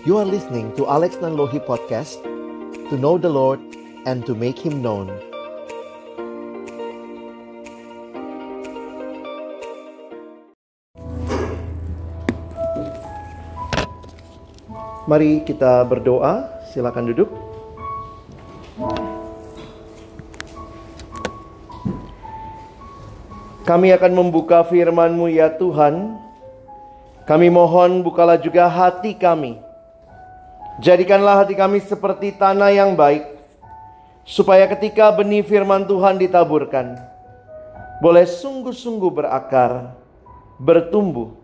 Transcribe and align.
You 0.00 0.16
are 0.16 0.24
listening 0.24 0.72
to 0.80 0.88
Alex 0.88 1.20
Nanlohi 1.20 1.60
Podcast 1.60 2.24
To 2.88 2.96
know 2.96 3.20
the 3.20 3.28
Lord 3.28 3.60
and 4.08 4.24
to 4.24 4.32
make 4.32 4.56
Him 4.56 4.80
known 4.80 5.12
Mari 15.04 15.44
kita 15.44 15.84
berdoa, 15.84 16.48
silakan 16.72 17.12
duduk 17.12 17.28
Kami 23.68 23.92
akan 23.92 24.12
membuka 24.16 24.64
firman-Mu 24.64 25.28
ya 25.28 25.52
Tuhan. 25.60 26.16
Kami 27.28 27.52
mohon 27.52 28.00
bukalah 28.00 28.40
juga 28.40 28.64
hati 28.64 29.12
kami. 29.12 29.69
Jadikanlah 30.80 31.44
hati 31.44 31.52
kami 31.52 31.78
seperti 31.84 32.32
tanah 32.34 32.72
yang 32.72 32.96
baik. 32.96 33.24
Supaya 34.24 34.64
ketika 34.64 35.12
benih 35.12 35.44
firman 35.44 35.84
Tuhan 35.84 36.16
ditaburkan. 36.16 36.96
Boleh 38.00 38.24
sungguh-sungguh 38.24 39.12
berakar, 39.12 39.92
bertumbuh, 40.56 41.36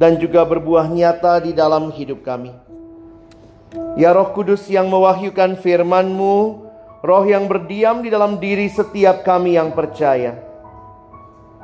dan 0.00 0.16
juga 0.16 0.40
berbuah 0.48 0.88
nyata 0.88 1.44
di 1.44 1.52
dalam 1.52 1.92
hidup 1.92 2.24
kami. 2.24 2.56
Ya 4.00 4.16
roh 4.16 4.32
kudus 4.32 4.64
yang 4.72 4.88
mewahyukan 4.88 5.60
firman-Mu, 5.60 6.36
roh 7.04 7.24
yang 7.28 7.44
berdiam 7.44 8.00
di 8.00 8.08
dalam 8.08 8.40
diri 8.40 8.72
setiap 8.72 9.20
kami 9.20 9.60
yang 9.60 9.76
percaya 9.76 10.52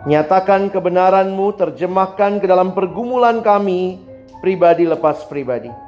Nyatakan 0.06 0.70
kebenaranmu 0.70 1.58
terjemahkan 1.58 2.38
ke 2.38 2.46
dalam 2.46 2.70
pergumulan 2.70 3.42
kami 3.42 3.98
pribadi 4.38 4.86
lepas 4.86 5.26
pribadi. 5.26 5.87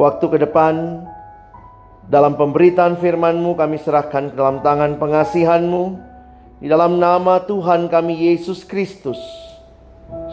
Waktu 0.00 0.32
ke 0.32 0.38
depan 0.48 1.04
dalam 2.08 2.32
pemberitaan 2.40 2.96
firmanmu 2.96 3.52
kami 3.52 3.76
serahkan 3.76 4.32
ke 4.32 4.34
dalam 4.34 4.64
tangan 4.64 4.96
pengasihanmu 4.96 6.00
di 6.56 6.72
dalam 6.72 6.96
nama 6.96 7.44
Tuhan 7.44 7.84
kami 7.92 8.32
Yesus 8.32 8.64
Kristus 8.64 9.20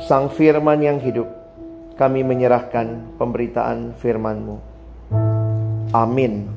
Sang 0.07 0.31
Firman 0.31 0.79
yang 0.79 1.03
hidup 1.03 1.27
kami 1.99 2.23
menyerahkan 2.23 3.19
pemberitaan 3.19 3.91
firmanmu. 3.99 4.55
Amin. 5.91 6.47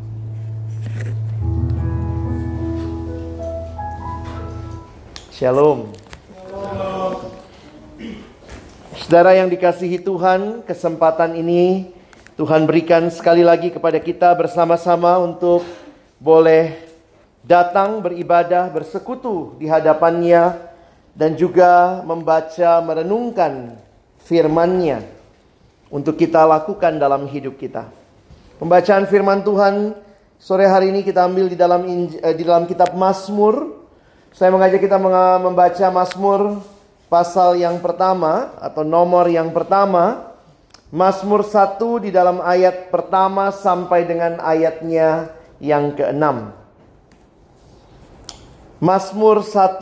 Shalom. 5.35 5.91
Saudara 8.95 9.35
yang 9.35 9.51
dikasihi 9.51 9.99
Tuhan, 9.99 10.63
kesempatan 10.63 11.35
ini 11.35 11.99
Tuhan 12.41 12.65
berikan 12.65 13.13
sekali 13.13 13.45
lagi 13.45 13.69
kepada 13.69 14.01
kita 14.01 14.33
bersama-sama 14.33 15.21
untuk 15.21 15.61
boleh 16.17 16.73
datang 17.45 18.01
beribadah, 18.01 18.73
bersekutu 18.73 19.61
di 19.61 19.69
hadapannya 19.69 20.57
dan 21.13 21.37
juga 21.37 22.01
membaca, 22.01 22.81
merenungkan 22.81 23.77
firman-Nya 24.25 25.05
untuk 25.93 26.17
kita 26.17 26.49
lakukan 26.49 26.97
dalam 26.97 27.29
hidup 27.29 27.61
kita. 27.61 27.93
Pembacaan 28.57 29.05
firman 29.05 29.45
Tuhan 29.45 29.93
sore 30.41 30.65
hari 30.65 30.97
ini 30.97 31.05
kita 31.05 31.29
ambil 31.29 31.45
di 31.45 31.61
dalam 31.61 31.85
eh, 31.85 32.33
di 32.33 32.41
dalam 32.49 32.65
kitab 32.65 32.97
Mazmur 32.97 33.85
saya 34.33 34.49
mengajak 34.49 34.81
kita 34.81 34.97
membaca 35.45 35.87
Mazmur 35.93 36.65
pasal 37.13 37.61
yang 37.61 37.77
pertama 37.85 38.57
atau 38.65 38.81
nomor 38.81 39.29
yang 39.29 39.53
pertama. 39.53 40.30
Mazmur 40.91 41.47
1 41.47 41.79
di 42.03 42.11
dalam 42.11 42.43
ayat 42.43 42.91
pertama 42.91 43.55
sampai 43.55 44.07
dengan 44.07 44.43
ayatnya 44.43 45.31
yang 45.63 45.95
keenam. 45.95 46.51
Mazmur 48.83 49.47
1 49.47 49.79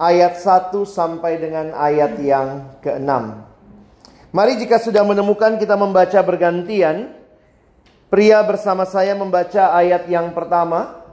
ayat 0.00 0.40
1 0.40 0.72
sampai 0.88 1.36
dengan 1.36 1.76
ayat 1.76 2.16
yang 2.24 2.80
keenam. 2.80 3.44
Mari 4.32 4.58
jika 4.58 4.80
sudah 4.80 5.04
menemukan 5.04 5.60
kita 5.60 5.76
membaca 5.76 6.20
bergantian. 6.24 7.12
Pria 8.08 8.40
bersama 8.46 8.88
saya 8.88 9.12
membaca 9.12 9.76
ayat 9.76 10.08
yang 10.08 10.32
pertama. 10.32 11.04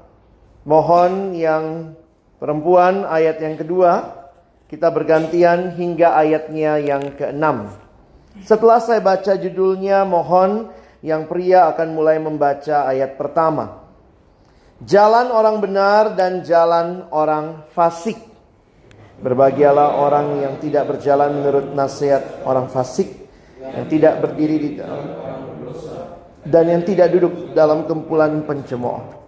Mohon 0.64 1.34
yang 1.34 1.66
Perempuan 2.42 3.06
ayat 3.06 3.38
yang 3.38 3.54
kedua, 3.54 4.18
kita 4.66 4.90
bergantian 4.90 5.78
hingga 5.78 6.18
ayatnya 6.18 6.82
yang 6.82 7.14
keenam. 7.14 7.70
Setelah 8.40 8.80
saya 8.80 9.04
baca 9.04 9.36
judulnya, 9.36 10.08
mohon 10.08 10.72
yang 11.04 11.28
pria 11.28 11.68
akan 11.76 11.88
mulai 11.92 12.18
membaca 12.18 12.88
ayat 12.88 13.20
pertama. 13.20 13.84
Jalan 14.82 15.30
orang 15.30 15.62
benar 15.62 16.16
dan 16.18 16.42
jalan 16.42 17.06
orang 17.12 17.68
fasik. 17.76 18.18
Berbahagialah 19.22 20.02
orang 20.02 20.42
yang 20.42 20.58
tidak 20.58 20.90
berjalan 20.90 21.30
menurut 21.38 21.70
nasihat 21.78 22.42
orang 22.42 22.66
fasik, 22.72 23.30
yang 23.62 23.86
tidak 23.86 24.18
berdiri 24.18 24.58
di 24.58 24.70
dalam 24.82 25.06
dan 26.42 26.66
yang 26.66 26.82
tidak 26.82 27.14
duduk 27.14 27.54
dalam 27.54 27.86
kumpulan 27.86 28.42
pencemooh 28.50 29.21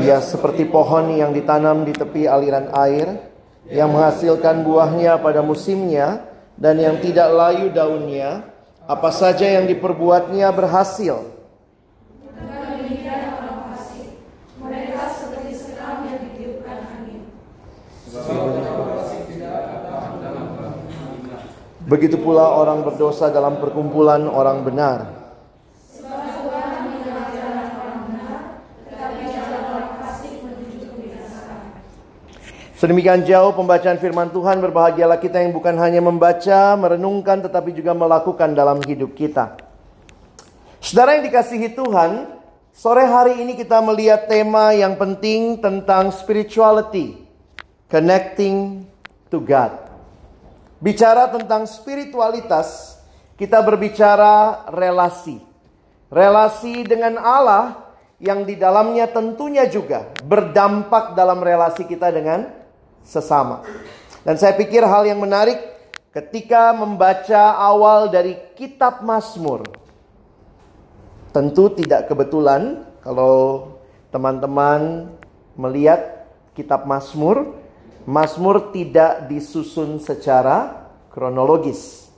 Ia 0.00 0.24
seperti 0.24 0.64
pohon 0.64 1.12
yang 1.12 1.36
ditanam 1.36 1.84
di 1.84 1.92
tepi 1.92 2.24
aliran 2.24 2.72
air, 2.72 3.20
yang 3.68 3.92
menghasilkan 3.92 4.64
buahnya 4.64 5.20
pada 5.20 5.44
musimnya, 5.44 6.24
dan 6.56 6.80
yang 6.80 6.96
tidak 7.04 7.28
layu 7.28 7.68
daunnya, 7.68 8.48
apa 8.88 9.12
saja 9.12 9.44
yang 9.44 9.68
diperbuatnya 9.68 10.48
berhasil. 10.56 11.36
Begitu 21.90 22.22
pula 22.22 22.54
orang 22.54 22.86
berdosa 22.86 23.34
dalam 23.34 23.58
perkumpulan 23.58 24.24
orang 24.30 24.62
benar. 24.62 25.19
Sedemikian 32.80 33.28
jauh 33.28 33.52
pembacaan 33.52 34.00
firman 34.00 34.32
Tuhan 34.32 34.56
berbahagialah 34.56 35.20
kita 35.20 35.36
yang 35.36 35.52
bukan 35.52 35.76
hanya 35.76 36.00
membaca, 36.00 36.80
merenungkan 36.80 37.44
tetapi 37.44 37.76
juga 37.76 37.92
melakukan 37.92 38.56
dalam 38.56 38.80
hidup 38.80 39.12
kita. 39.12 39.52
Saudara 40.80 41.20
yang 41.20 41.28
dikasihi 41.28 41.76
Tuhan, 41.76 42.40
sore 42.72 43.04
hari 43.04 43.44
ini 43.44 43.52
kita 43.52 43.84
melihat 43.84 44.24
tema 44.32 44.72
yang 44.72 44.96
penting 44.96 45.60
tentang 45.60 46.08
spirituality, 46.08 47.20
connecting 47.92 48.88
to 49.28 49.44
God. 49.44 49.76
Bicara 50.80 51.28
tentang 51.28 51.68
spiritualitas, 51.68 52.96
kita 53.36 53.60
berbicara 53.60 54.64
relasi. 54.72 55.36
Relasi 56.08 56.88
dengan 56.88 57.20
Allah 57.20 57.92
yang 58.16 58.48
di 58.48 58.56
dalamnya 58.56 59.04
tentunya 59.04 59.68
juga 59.68 60.08
berdampak 60.24 61.12
dalam 61.12 61.44
relasi 61.44 61.84
kita 61.84 62.08
dengan 62.08 62.59
sesama. 63.10 63.66
Dan 64.22 64.38
saya 64.38 64.54
pikir 64.54 64.86
hal 64.86 65.02
yang 65.02 65.18
menarik 65.18 65.58
ketika 66.14 66.70
membaca 66.70 67.58
awal 67.58 68.06
dari 68.06 68.38
kitab 68.54 69.02
Mazmur. 69.02 69.66
Tentu 71.34 71.74
tidak 71.74 72.06
kebetulan 72.06 72.86
kalau 73.02 73.74
teman-teman 74.14 75.10
melihat 75.58 76.26
kitab 76.54 76.86
Mazmur, 76.86 77.58
Mazmur 78.06 78.74
tidak 78.74 79.30
disusun 79.30 80.02
secara 80.02 80.90
kronologis. 81.14 82.10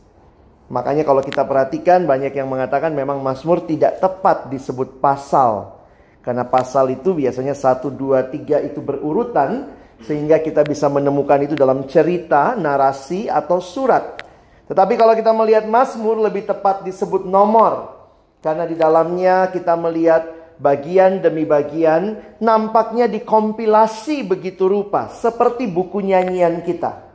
Makanya 0.73 1.05
kalau 1.05 1.21
kita 1.21 1.45
perhatikan 1.45 2.09
banyak 2.09 2.33
yang 2.33 2.49
mengatakan 2.49 2.97
memang 2.97 3.21
Mazmur 3.21 3.69
tidak 3.69 4.01
tepat 4.01 4.49
disebut 4.49 5.05
pasal. 5.05 5.77
Karena 6.25 6.49
pasal 6.49 6.89
itu 6.97 7.13
biasanya 7.13 7.53
1, 7.53 7.93
2, 7.93 8.33
3 8.33 8.69
itu 8.73 8.81
berurutan 8.81 9.82
sehingga 10.03 10.43
kita 10.43 10.67
bisa 10.67 10.91
menemukan 10.91 11.39
itu 11.47 11.55
dalam 11.55 11.87
cerita, 11.87 12.59
narasi, 12.59 13.31
atau 13.31 13.63
surat. 13.63 14.23
Tetapi 14.67 14.95
kalau 14.99 15.15
kita 15.15 15.31
melihat 15.35 15.65
Mazmur 15.67 16.19
lebih 16.23 16.47
tepat 16.47 16.83
disebut 16.87 17.27
nomor. 17.27 18.03
Karena 18.43 18.67
di 18.67 18.75
dalamnya 18.75 19.51
kita 19.55 19.79
melihat 19.79 20.27
bagian 20.59 21.23
demi 21.23 21.47
bagian 21.47 22.19
nampaknya 22.43 23.07
dikompilasi 23.07 24.27
begitu 24.27 24.67
rupa. 24.67 25.11
Seperti 25.11 25.71
buku 25.71 26.03
nyanyian 26.03 26.63
kita. 26.67 27.11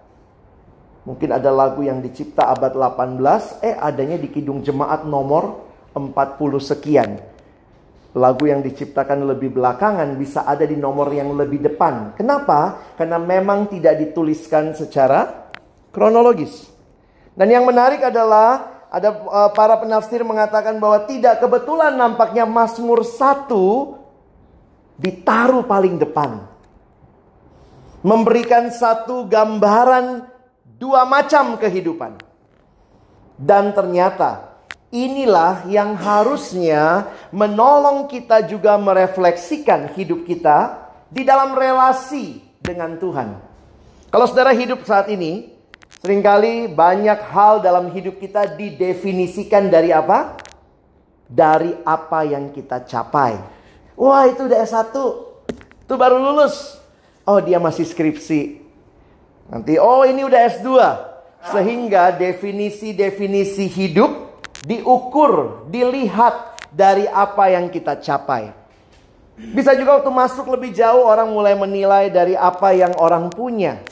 Mungkin 1.08 1.32
ada 1.32 1.48
lagu 1.52 1.88
yang 1.88 2.04
dicipta 2.04 2.52
abad 2.52 2.76
18, 2.76 3.64
eh 3.64 3.76
adanya 3.80 4.20
di 4.20 4.28
Kidung 4.28 4.60
Jemaat 4.60 5.08
nomor 5.08 5.64
40 5.96 6.60
sekian. 6.60 7.16
Lagu 8.16 8.48
yang 8.48 8.64
diciptakan 8.64 9.28
lebih 9.28 9.52
belakangan 9.52 10.16
bisa 10.16 10.48
ada 10.48 10.64
di 10.64 10.80
nomor 10.80 11.12
yang 11.12 11.36
lebih 11.36 11.60
depan. 11.60 12.16
Kenapa? 12.16 12.94
Karena 12.96 13.20
memang 13.20 13.68
tidak 13.68 14.00
dituliskan 14.00 14.72
secara 14.72 15.52
kronologis. 15.92 16.72
Dan 17.38 17.52
yang 17.52 17.68
menarik 17.68 18.02
adalah 18.02 18.78
ada 18.88 19.12
uh, 19.28 19.52
para 19.52 19.76
penafsir 19.78 20.24
mengatakan 20.24 20.80
bahwa 20.80 21.04
tidak 21.06 21.44
kebetulan 21.44 21.94
nampaknya 21.94 22.48
Mazmur 22.48 23.04
1 23.04 23.52
ditaruh 24.98 25.68
paling 25.68 26.00
depan. 26.00 26.48
Memberikan 28.02 28.72
satu 28.72 29.28
gambaran 29.28 30.24
dua 30.80 31.04
macam 31.04 31.60
kehidupan. 31.60 32.16
Dan 33.38 33.76
ternyata 33.76 34.47
inilah 34.92 35.68
yang 35.68 35.96
harusnya 36.00 37.12
menolong 37.36 38.08
kita 38.08 38.48
juga 38.48 38.80
merefleksikan 38.80 39.92
hidup 39.96 40.24
kita 40.24 40.88
di 41.12 41.28
dalam 41.28 41.56
relasi 41.56 42.40
dengan 42.64 42.96
Tuhan. 42.96 43.36
Kalau 44.08 44.26
saudara 44.28 44.56
hidup 44.56 44.88
saat 44.88 45.12
ini, 45.12 45.52
sering 46.00 46.24
kali 46.24 46.72
banyak 46.72 47.20
hal 47.28 47.60
dalam 47.60 47.92
hidup 47.92 48.20
kita 48.20 48.56
didefinisikan 48.56 49.68
dari 49.68 49.92
apa? 49.92 50.40
Dari 51.28 51.76
apa 51.84 52.24
yang 52.24 52.56
kita 52.56 52.88
capai. 52.88 53.36
Wah 54.00 54.24
itu 54.32 54.48
udah 54.48 54.64
S1, 54.64 54.96
itu 55.84 55.94
baru 56.00 56.16
lulus. 56.16 56.80
Oh 57.28 57.44
dia 57.44 57.60
masih 57.60 57.84
skripsi. 57.84 58.64
Nanti 59.52 59.76
oh 59.76 60.08
ini 60.08 60.24
udah 60.24 60.48
S2. 60.48 60.70
Sehingga 61.48 62.12
definisi-definisi 62.16 63.68
hidup 63.72 64.27
diukur, 64.66 65.66
dilihat 65.70 66.58
dari 66.74 67.06
apa 67.06 67.54
yang 67.54 67.70
kita 67.70 68.00
capai. 68.00 68.54
Bisa 69.38 69.78
juga 69.78 70.02
waktu 70.02 70.10
masuk 70.10 70.50
lebih 70.50 70.74
jauh 70.74 71.06
orang 71.06 71.30
mulai 71.30 71.54
menilai 71.54 72.10
dari 72.10 72.34
apa 72.34 72.74
yang 72.74 72.98
orang 72.98 73.30
punya. 73.30 73.86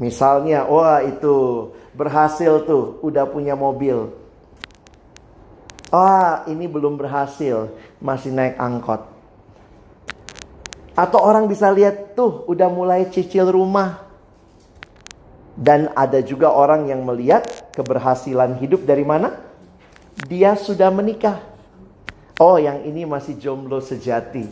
Misalnya, 0.00 0.64
wah 0.64 1.04
itu 1.04 1.68
berhasil 1.92 2.64
tuh, 2.64 2.96
udah 3.04 3.28
punya 3.28 3.52
mobil. 3.52 4.08
Wah, 5.92 6.48
ini 6.48 6.64
belum 6.64 6.96
berhasil, 6.96 7.68
masih 8.00 8.32
naik 8.32 8.56
angkot. 8.56 9.04
Atau 10.96 11.20
orang 11.20 11.44
bisa 11.44 11.68
lihat 11.68 12.16
tuh 12.16 12.48
udah 12.48 12.72
mulai 12.72 13.12
cicil 13.12 13.52
rumah. 13.52 14.08
Dan 15.60 15.92
ada 15.92 16.24
juga 16.24 16.48
orang 16.48 16.88
yang 16.88 17.04
melihat 17.04 17.44
keberhasilan 17.72 18.58
hidup 18.58 18.84
dari 18.84 19.02
mana? 19.02 19.38
Dia 20.28 20.54
sudah 20.58 20.92
menikah. 20.92 21.40
Oh, 22.40 22.56
yang 22.56 22.84
ini 22.84 23.04
masih 23.04 23.36
jomblo 23.36 23.80
sejati. 23.84 24.48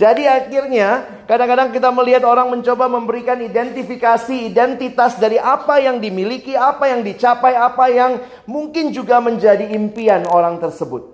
Jadi 0.00 0.24
akhirnya 0.24 1.04
kadang-kadang 1.28 1.76
kita 1.76 1.92
melihat 1.92 2.24
orang 2.24 2.48
mencoba 2.48 2.88
memberikan 2.88 3.36
identifikasi 3.36 4.48
identitas 4.48 5.20
dari 5.20 5.36
apa 5.36 5.76
yang 5.76 6.00
dimiliki, 6.00 6.56
apa 6.56 6.88
yang 6.88 7.04
dicapai, 7.04 7.52
apa 7.52 7.84
yang 7.92 8.12
mungkin 8.48 8.96
juga 8.96 9.20
menjadi 9.20 9.68
impian 9.76 10.24
orang 10.24 10.56
tersebut. 10.56 11.04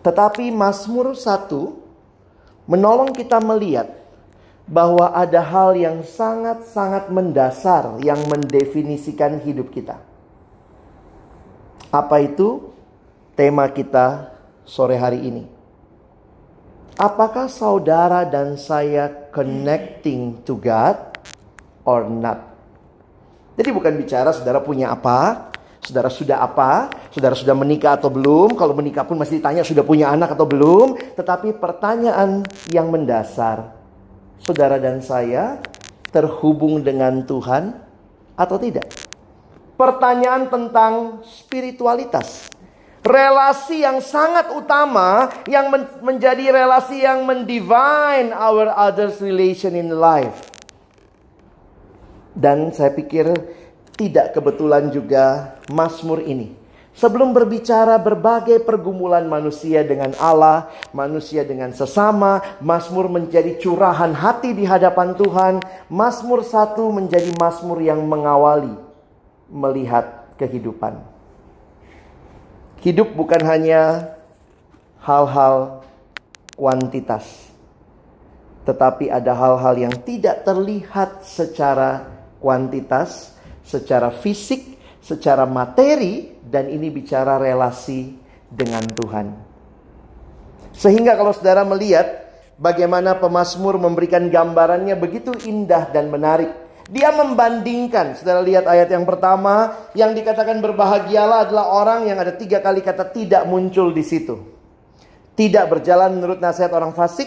Tetapi 0.00 0.48
Mazmur 0.52 1.12
1 1.12 2.68
menolong 2.68 3.12
kita 3.12 3.36
melihat 3.44 4.03
bahwa 4.64 5.12
ada 5.12 5.44
hal 5.44 5.76
yang 5.76 6.00
sangat-sangat 6.00 7.12
mendasar 7.12 8.00
yang 8.00 8.16
mendefinisikan 8.28 9.40
hidup 9.44 9.68
kita. 9.68 10.00
Apa 11.92 12.24
itu 12.24 12.72
tema 13.36 13.68
kita 13.68 14.32
sore 14.64 14.96
hari 14.96 15.20
ini? 15.20 15.44
Apakah 16.96 17.50
saudara 17.50 18.24
dan 18.24 18.56
saya 18.56 19.10
connecting 19.34 20.40
to 20.46 20.56
God 20.56 20.96
or 21.84 22.06
not? 22.08 22.54
Jadi 23.54 23.70
bukan 23.70 23.94
bicara 23.98 24.34
saudara 24.34 24.58
punya 24.62 24.90
apa, 24.90 25.52
Saudara 25.84 26.08
sudah 26.08 26.40
apa? 26.40 26.88
Saudara 27.12 27.36
sudah 27.36 27.52
menikah 27.52 28.00
atau 28.00 28.08
belum? 28.08 28.56
Kalau 28.56 28.72
menikah 28.72 29.04
pun 29.04 29.20
masih 29.20 29.36
ditanya 29.36 29.60
sudah 29.60 29.84
punya 29.84 30.08
anak 30.08 30.32
atau 30.32 30.48
belum? 30.48 30.96
Tetapi 31.12 31.60
pertanyaan 31.60 32.40
yang 32.72 32.88
mendasar, 32.88 33.83
saudara 34.40 34.80
dan 34.82 34.98
saya 35.04 35.60
terhubung 36.10 36.82
dengan 36.82 37.26
Tuhan 37.26 37.74
atau 38.38 38.56
tidak? 38.58 38.90
Pertanyaan 39.74 40.46
tentang 40.46 41.22
spiritualitas. 41.26 42.50
Relasi 43.04 43.84
yang 43.84 44.00
sangat 44.00 44.48
utama 44.56 45.28
yang 45.44 45.68
men 45.68 45.84
menjadi 46.00 46.56
relasi 46.56 47.04
yang 47.04 47.28
mendivine 47.28 48.32
our 48.32 48.72
others 48.72 49.20
relation 49.20 49.76
in 49.76 49.92
life. 49.92 50.48
Dan 52.32 52.72
saya 52.72 52.96
pikir 52.96 53.28
tidak 53.94 54.32
kebetulan 54.32 54.88
juga 54.88 55.54
Mazmur 55.68 56.24
ini. 56.24 56.63
Sebelum 56.94 57.34
berbicara 57.34 57.98
berbagai 57.98 58.62
pergumulan 58.62 59.26
manusia 59.26 59.82
dengan 59.82 60.14
Allah, 60.14 60.70
manusia 60.94 61.42
dengan 61.42 61.74
sesama, 61.74 62.38
Mazmur 62.62 63.10
menjadi 63.10 63.58
curahan 63.58 64.14
hati 64.14 64.54
di 64.54 64.62
hadapan 64.62 65.18
Tuhan. 65.18 65.58
Mazmur 65.90 66.46
satu 66.46 66.94
menjadi 66.94 67.34
Mazmur 67.34 67.82
yang 67.82 67.98
mengawali 68.06 68.78
melihat 69.50 70.30
kehidupan. 70.38 71.02
Hidup 72.78 73.10
bukan 73.18 73.42
hanya 73.42 74.14
hal-hal 75.02 75.82
kuantitas, 76.54 77.26
tetapi 78.62 79.10
ada 79.10 79.34
hal-hal 79.34 79.74
yang 79.90 79.94
tidak 80.06 80.46
terlihat 80.46 81.26
secara 81.26 82.06
kuantitas, 82.38 83.34
secara 83.66 84.14
fisik, 84.14 84.78
secara 85.02 85.42
materi, 85.42 86.33
dan 86.54 86.70
ini 86.70 86.86
bicara 86.94 87.42
relasi 87.42 88.14
dengan 88.46 88.86
Tuhan. 88.86 89.34
Sehingga 90.70 91.18
kalau 91.18 91.34
saudara 91.34 91.66
melihat 91.66 92.30
bagaimana 92.58 93.18
pemazmur 93.18 93.74
memberikan 93.82 94.30
gambarannya 94.30 94.94
begitu 94.94 95.34
indah 95.42 95.90
dan 95.90 96.14
menarik. 96.14 96.50
Dia 96.84 97.16
membandingkan, 97.16 98.12
saudara 98.20 98.44
lihat 98.44 98.68
ayat 98.68 98.92
yang 98.92 99.08
pertama, 99.08 99.88
yang 99.96 100.12
dikatakan 100.12 100.60
berbahagialah 100.60 101.48
adalah 101.48 101.72
orang 101.72 102.06
yang 102.06 102.20
ada 102.20 102.36
tiga 102.36 102.60
kali 102.60 102.84
kata 102.84 103.08
tidak 103.08 103.48
muncul 103.48 103.88
di 103.88 104.04
situ. 104.04 104.36
Tidak 105.32 105.64
berjalan 105.66 106.12
menurut 106.14 106.38
nasihat 106.44 106.70
orang 106.76 106.92
fasik, 106.92 107.26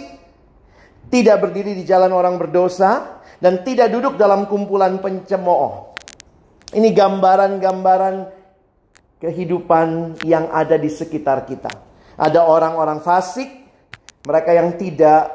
tidak 1.10 1.41
berdiri 1.41 1.74
di 1.74 1.84
jalan 1.89 2.13
orang 2.13 2.38
berdosa, 2.38 3.17
dan 3.41 3.65
tidak 3.65 3.89
duduk 3.89 4.13
dalam 4.13 4.46
kumpulan 4.46 5.01
pencemooh. 5.01 5.98
Ini 6.77 6.93
gambaran-gambaran 6.93 8.37
kehidupan 9.17 10.19
yang 10.25 10.50
ada 10.53 10.77
di 10.77 10.89
sekitar 10.89 11.45
kita. 11.50 11.74
Ada 12.17 12.45
orang-orang 12.45 13.01
fasik, 13.01 13.50
mereka 14.25 14.51
yang 14.53 14.77
tidak 14.77 15.33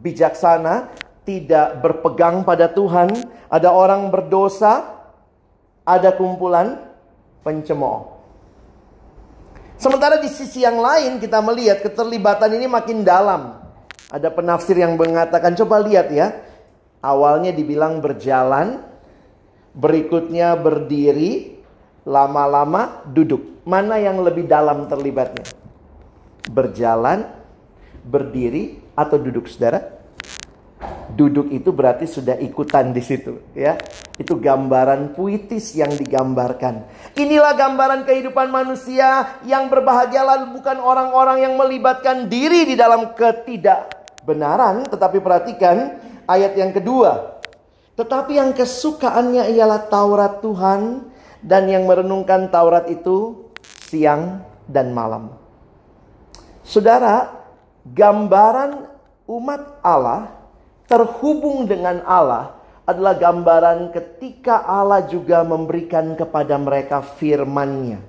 bijaksana, 0.00 0.90
tidak 1.22 1.80
berpegang 1.80 2.42
pada 2.42 2.68
Tuhan, 2.72 3.12
ada 3.48 3.68
orang 3.70 4.08
berdosa, 4.08 5.04
ada 5.84 6.10
kumpulan 6.16 6.80
pencemooh. 7.44 8.12
Sementara 9.82 10.22
di 10.22 10.30
sisi 10.30 10.62
yang 10.62 10.78
lain 10.78 11.18
kita 11.18 11.42
melihat 11.42 11.82
keterlibatan 11.82 12.54
ini 12.54 12.70
makin 12.70 13.02
dalam. 13.02 13.58
Ada 14.12 14.30
penafsir 14.30 14.78
yang 14.78 14.94
mengatakan, 14.94 15.58
coba 15.58 15.82
lihat 15.82 16.12
ya. 16.12 16.38
Awalnya 17.02 17.50
dibilang 17.50 17.98
berjalan, 17.98 18.78
berikutnya 19.74 20.54
berdiri, 20.54 21.51
lama-lama 22.02 23.02
duduk. 23.06 23.62
Mana 23.62 23.98
yang 23.98 24.18
lebih 24.22 24.50
dalam 24.50 24.90
terlibatnya? 24.90 25.46
Berjalan, 26.50 27.30
berdiri, 28.02 28.82
atau 28.98 29.16
duduk, 29.16 29.46
saudara? 29.46 30.02
Duduk 31.12 31.52
itu 31.54 31.70
berarti 31.70 32.10
sudah 32.10 32.34
ikutan 32.42 32.90
di 32.90 33.02
situ, 33.04 33.38
ya. 33.54 33.78
Itu 34.18 34.40
gambaran 34.42 35.14
puitis 35.14 35.78
yang 35.78 35.94
digambarkan. 35.94 36.82
Inilah 37.14 37.54
gambaran 37.54 38.02
kehidupan 38.02 38.50
manusia 38.50 39.38
yang 39.46 39.70
berbahagialah 39.70 40.50
bukan 40.50 40.82
orang-orang 40.82 41.46
yang 41.46 41.54
melibatkan 41.54 42.26
diri 42.26 42.66
di 42.66 42.74
dalam 42.74 43.14
ketidakbenaran, 43.14 44.90
tetapi 44.90 45.22
perhatikan 45.22 46.02
ayat 46.26 46.58
yang 46.58 46.74
kedua. 46.74 47.38
Tetapi 47.92 48.40
yang 48.40 48.50
kesukaannya 48.56 49.52
ialah 49.52 49.86
Taurat 49.86 50.40
Tuhan 50.40 51.11
dan 51.42 51.66
yang 51.66 51.84
merenungkan 51.90 52.48
Taurat 52.48 52.86
itu 52.88 53.50
siang 53.90 54.40
dan 54.70 54.94
malam. 54.94 55.34
Saudara, 56.62 57.34
gambaran 57.84 58.86
umat 59.26 59.82
Allah 59.82 60.30
terhubung 60.86 61.66
dengan 61.66 62.00
Allah 62.06 62.62
adalah 62.86 63.14
gambaran 63.18 63.90
ketika 63.94 64.62
Allah 64.62 65.06
juga 65.06 65.42
memberikan 65.42 66.14
kepada 66.14 66.58
mereka 66.58 67.02
firman-Nya. 67.02 68.00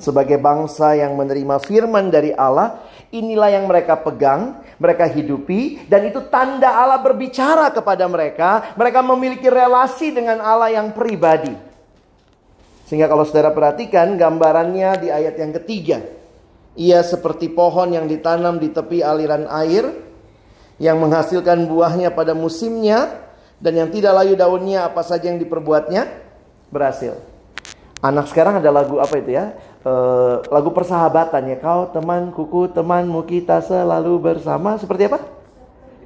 Sebagai 0.00 0.40
bangsa 0.40 0.96
yang 0.96 1.12
menerima 1.12 1.60
firman 1.60 2.08
dari 2.08 2.32
Allah, 2.32 2.80
inilah 3.10 3.50
yang 3.50 3.66
mereka 3.66 3.98
pegang, 3.98 4.62
mereka 4.78 5.06
hidupi, 5.10 5.84
dan 5.90 6.06
itu 6.06 6.24
tanda 6.30 6.70
Allah 6.70 7.02
berbicara 7.02 7.68
kepada 7.74 8.06
mereka. 8.06 8.74
Mereka 8.78 9.00
memiliki 9.02 9.46
relasi 9.50 10.14
dengan 10.14 10.40
Allah 10.40 10.72
yang 10.72 10.94
pribadi. 10.94 11.52
Sehingga 12.86 13.06
kalau 13.06 13.22
saudara 13.22 13.54
perhatikan 13.54 14.18
gambarannya 14.18 14.90
di 14.98 15.08
ayat 15.14 15.38
yang 15.38 15.54
ketiga. 15.62 16.02
Ia 16.74 17.02
seperti 17.02 17.50
pohon 17.50 17.94
yang 17.94 18.06
ditanam 18.06 18.58
di 18.58 18.70
tepi 18.70 19.02
aliran 19.02 19.46
air, 19.46 19.90
yang 20.78 20.98
menghasilkan 20.98 21.66
buahnya 21.70 22.14
pada 22.14 22.34
musimnya, 22.34 23.30
dan 23.60 23.76
yang 23.76 23.88
tidak 23.92 24.16
layu 24.16 24.34
daunnya 24.34 24.88
apa 24.88 25.02
saja 25.04 25.28
yang 25.28 25.38
diperbuatnya, 25.38 26.08
berhasil. 26.72 27.18
Anak 28.00 28.32
sekarang 28.32 28.64
ada 28.64 28.72
lagu 28.72 28.96
apa 28.96 29.12
itu 29.20 29.36
ya? 29.36 29.52
Uh, 29.80 30.44
lagu 30.52 30.68
persahabatan 30.76 31.56
ya. 31.56 31.56
Kau 31.56 31.88
teman 31.88 32.28
kuku 32.36 32.68
temanmu 32.76 33.24
kita 33.24 33.64
selalu 33.64 34.20
bersama. 34.20 34.76
Seperti 34.76 35.08
apa? 35.08 35.24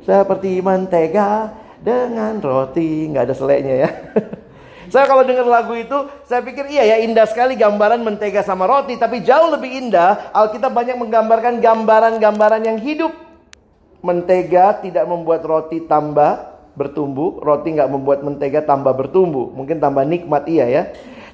Seperti 0.06 0.62
mentega 0.62 1.50
dengan 1.82 2.38
roti. 2.38 3.10
Nggak 3.10 3.24
ada 3.26 3.34
seleknya 3.34 3.74
ya. 3.82 3.90
saya 4.94 5.10
kalau 5.10 5.26
dengar 5.26 5.42
lagu 5.42 5.74
itu, 5.74 6.06
saya 6.22 6.38
pikir 6.46 6.70
iya 6.70 6.94
ya 6.94 6.96
indah 7.02 7.26
sekali 7.26 7.58
gambaran 7.58 7.98
mentega 8.06 8.46
sama 8.46 8.70
roti. 8.70 8.94
Tapi 8.94 9.26
jauh 9.26 9.50
lebih 9.50 9.90
indah, 9.90 10.30
Alkitab 10.30 10.70
banyak 10.70 10.94
menggambarkan 10.94 11.58
gambaran-gambaran 11.58 12.62
yang 12.62 12.78
hidup. 12.78 13.10
Mentega 14.06 14.78
tidak 14.86 15.02
membuat 15.10 15.42
roti 15.42 15.82
tambah 15.82 16.46
bertumbuh. 16.78 17.42
Roti 17.42 17.74
nggak 17.74 17.90
membuat 17.90 18.22
mentega 18.22 18.62
tambah 18.62 18.94
bertumbuh. 18.94 19.50
Mungkin 19.50 19.82
tambah 19.82 20.06
nikmat 20.06 20.46
iya 20.46 20.70
ya. 20.70 20.82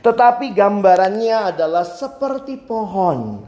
Tetapi 0.00 0.56
gambarannya 0.56 1.52
adalah 1.52 1.84
seperti 1.84 2.56
pohon 2.56 3.44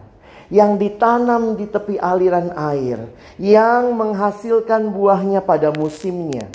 yang 0.53 0.77
ditanam 0.77 1.57
di 1.57 1.65
tepi 1.65 1.97
aliran 1.97 2.53
air, 2.53 3.09
yang 3.41 3.97
menghasilkan 3.97 4.93
buahnya 4.93 5.41
pada 5.41 5.73
musimnya. 5.73 6.53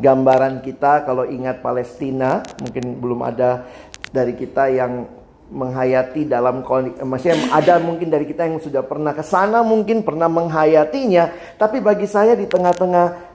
Gambaran 0.00 0.64
kita 0.64 1.04
kalau 1.04 1.28
ingat 1.28 1.60
Palestina, 1.60 2.40
mungkin 2.64 2.98
belum 2.98 3.20
ada 3.20 3.68
dari 4.08 4.32
kita 4.32 4.72
yang 4.72 5.04
menghayati 5.44 6.24
dalam 6.24 6.64
maksudnya 7.04 7.52
ada 7.52 7.76
mungkin 7.76 8.08
dari 8.08 8.24
kita 8.24 8.48
yang 8.48 8.58
sudah 8.64 8.80
pernah 8.80 9.12
ke 9.12 9.20
sana 9.20 9.60
mungkin 9.60 10.00
pernah 10.00 10.24
menghayatinya 10.24 11.54
tapi 11.60 11.84
bagi 11.84 12.08
saya 12.08 12.32
di 12.32 12.48
tengah-tengah 12.48 13.33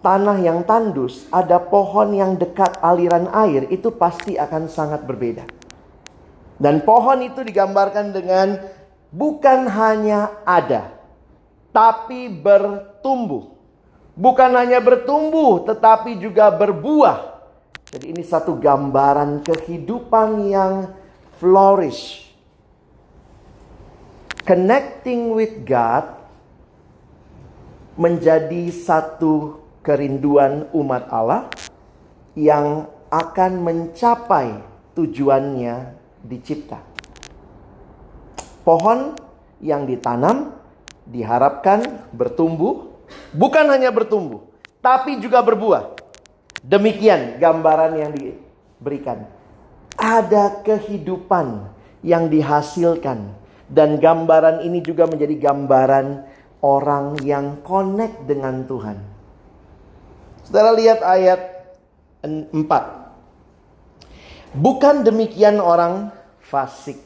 tanah 0.00 0.40
yang 0.40 0.64
tandus, 0.64 1.28
ada 1.28 1.60
pohon 1.60 2.16
yang 2.16 2.36
dekat 2.36 2.80
aliran 2.80 3.28
air, 3.32 3.68
itu 3.68 3.92
pasti 3.92 4.36
akan 4.40 4.68
sangat 4.68 5.04
berbeda. 5.04 5.44
Dan 6.60 6.84
pohon 6.84 7.24
itu 7.24 7.40
digambarkan 7.40 8.12
dengan 8.12 8.60
bukan 9.12 9.68
hanya 9.68 10.40
ada, 10.44 10.92
tapi 11.72 12.28
bertumbuh. 12.28 13.56
Bukan 14.16 14.52
hanya 14.52 14.84
bertumbuh, 14.84 15.64
tetapi 15.64 16.20
juga 16.20 16.52
berbuah. 16.52 17.40
Jadi 17.90 18.12
ini 18.12 18.20
satu 18.20 18.52
gambaran 18.60 19.40
kehidupan 19.40 20.52
yang 20.52 20.92
flourish. 21.40 22.28
Connecting 24.44 25.32
with 25.32 25.64
God 25.64 26.20
menjadi 27.96 28.68
satu 28.72 29.60
kerinduan 29.80 30.68
umat 30.76 31.08
Allah 31.08 31.48
yang 32.36 32.86
akan 33.10 33.52
mencapai 33.64 34.60
tujuannya 34.94 35.96
dicipta. 36.22 36.78
Pohon 38.62 39.16
yang 39.58 39.88
ditanam 39.88 40.54
diharapkan 41.08 42.06
bertumbuh, 42.14 42.92
bukan 43.34 43.66
hanya 43.72 43.90
bertumbuh, 43.90 44.46
tapi 44.78 45.18
juga 45.18 45.42
berbuah. 45.42 45.96
Demikian 46.60 47.40
gambaran 47.40 47.92
yang 47.96 48.12
diberikan. 48.12 49.24
Ada 49.96 50.60
kehidupan 50.62 51.66
yang 52.04 52.28
dihasilkan 52.28 53.32
dan 53.68 53.96
gambaran 53.96 54.64
ini 54.64 54.84
juga 54.84 55.08
menjadi 55.08 55.50
gambaran 55.50 56.06
orang 56.60 57.16
yang 57.24 57.64
connect 57.64 58.28
dengan 58.28 58.68
Tuhan. 58.68 59.09
Saudara 60.50 60.74
lihat 60.74 60.98
ayat 61.06 61.62
4. 62.26 62.50
Bukan 64.50 65.06
demikian 65.06 65.62
orang 65.62 66.10
fasik. 66.42 66.98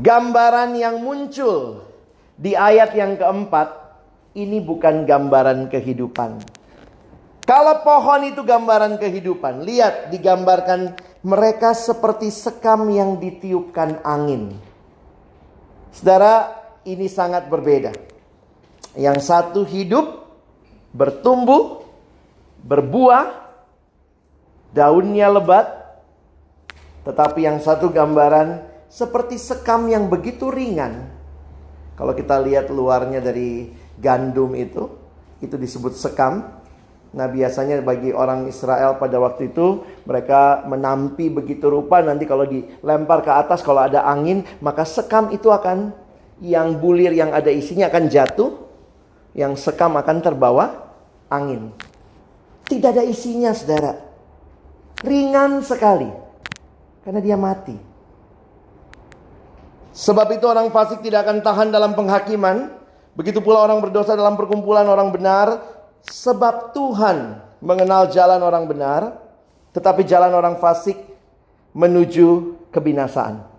Gambaran 0.00 0.80
yang 0.80 1.04
muncul 1.04 1.84
di 2.40 2.56
ayat 2.56 2.96
yang 2.96 3.20
keempat 3.20 3.68
ini 4.32 4.64
bukan 4.64 5.04
gambaran 5.04 5.68
kehidupan. 5.68 6.40
Kalau 7.44 7.84
pohon 7.84 8.32
itu 8.32 8.48
gambaran 8.48 8.96
kehidupan, 8.96 9.68
lihat 9.68 10.08
digambarkan 10.08 10.96
mereka 11.20 11.76
seperti 11.76 12.32
sekam 12.32 12.88
yang 12.88 13.20
ditiupkan 13.20 14.00
angin. 14.08 14.56
Saudara, 15.92 16.48
ini 16.88 17.12
sangat 17.12 17.52
berbeda. 17.52 17.92
Yang 18.96 19.28
satu 19.28 19.68
hidup, 19.68 20.24
bertumbuh, 20.96 21.89
berbuah, 22.64 23.26
daunnya 24.74 25.28
lebat, 25.28 25.66
tetapi 27.04 27.44
yang 27.44 27.58
satu 27.58 27.88
gambaran 27.88 28.68
seperti 28.90 29.38
sekam 29.38 29.86
yang 29.86 30.10
begitu 30.10 30.50
ringan. 30.50 31.08
Kalau 31.94 32.16
kita 32.16 32.40
lihat 32.40 32.72
luarnya 32.72 33.20
dari 33.20 33.70
gandum 34.00 34.56
itu, 34.56 34.88
itu 35.40 35.56
disebut 35.56 35.96
sekam. 35.96 36.60
Nah 37.10 37.26
biasanya 37.26 37.82
bagi 37.82 38.14
orang 38.14 38.46
Israel 38.46 38.96
pada 39.02 39.18
waktu 39.18 39.50
itu 39.50 39.82
mereka 40.06 40.62
menampi 40.62 41.26
begitu 41.26 41.66
rupa 41.66 41.98
nanti 41.98 42.22
kalau 42.22 42.46
dilempar 42.46 43.26
ke 43.26 43.32
atas 43.34 43.66
kalau 43.66 43.82
ada 43.82 44.06
angin 44.06 44.46
maka 44.62 44.86
sekam 44.86 45.26
itu 45.34 45.50
akan 45.50 45.90
yang 46.38 46.78
bulir 46.78 47.10
yang 47.10 47.34
ada 47.34 47.52
isinya 47.52 47.90
akan 47.92 48.04
jatuh, 48.08 48.50
yang 49.36 49.58
sekam 49.58 49.98
akan 49.98 50.16
terbawa 50.24 50.94
angin. 51.28 51.74
Tidak 52.70 52.86
ada 52.94 53.02
isinya, 53.02 53.50
saudara. 53.50 53.98
Ringan 55.02 55.66
sekali. 55.66 56.06
Karena 57.02 57.18
dia 57.18 57.34
mati. 57.34 57.74
Sebab 59.90 60.30
itu 60.38 60.46
orang 60.46 60.70
fasik 60.70 61.02
tidak 61.02 61.26
akan 61.26 61.42
tahan 61.42 61.68
dalam 61.74 61.98
penghakiman. 61.98 62.70
Begitu 63.18 63.42
pula 63.42 63.66
orang 63.66 63.82
berdosa 63.82 64.14
dalam 64.14 64.38
perkumpulan 64.38 64.86
orang 64.86 65.10
benar. 65.10 65.66
Sebab 66.06 66.70
Tuhan 66.70 67.42
mengenal 67.58 68.06
jalan 68.14 68.38
orang 68.38 68.70
benar. 68.70 69.18
Tetapi 69.74 70.06
jalan 70.06 70.30
orang 70.30 70.62
fasik 70.62 70.94
menuju 71.74 72.54
kebinasaan. 72.70 73.50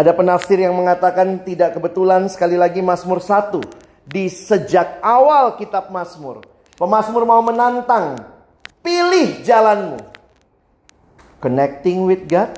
Ada 0.00 0.16
penafsir 0.16 0.64
yang 0.64 0.72
mengatakan 0.72 1.44
tidak 1.44 1.76
kebetulan 1.76 2.24
sekali 2.32 2.56
lagi 2.56 2.80
Mazmur 2.80 3.20
1 3.20 3.60
di 4.08 4.32
sejak 4.32 4.98
awal 5.04 5.60
kitab 5.60 5.92
Mazmur 5.92 6.53
Pemasmur 6.74 7.22
mau 7.22 7.38
menantang. 7.38 8.18
Pilih 8.82 9.46
jalanmu. 9.46 10.02
Connecting 11.38 12.02
with 12.02 12.26
God. 12.26 12.50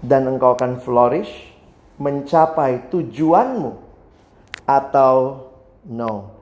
Dan 0.00 0.24
engkau 0.24 0.56
akan 0.56 0.80
flourish. 0.80 1.28
Mencapai 2.00 2.88
tujuanmu. 2.88 3.76
Atau 4.64 5.48
no. 5.84 6.32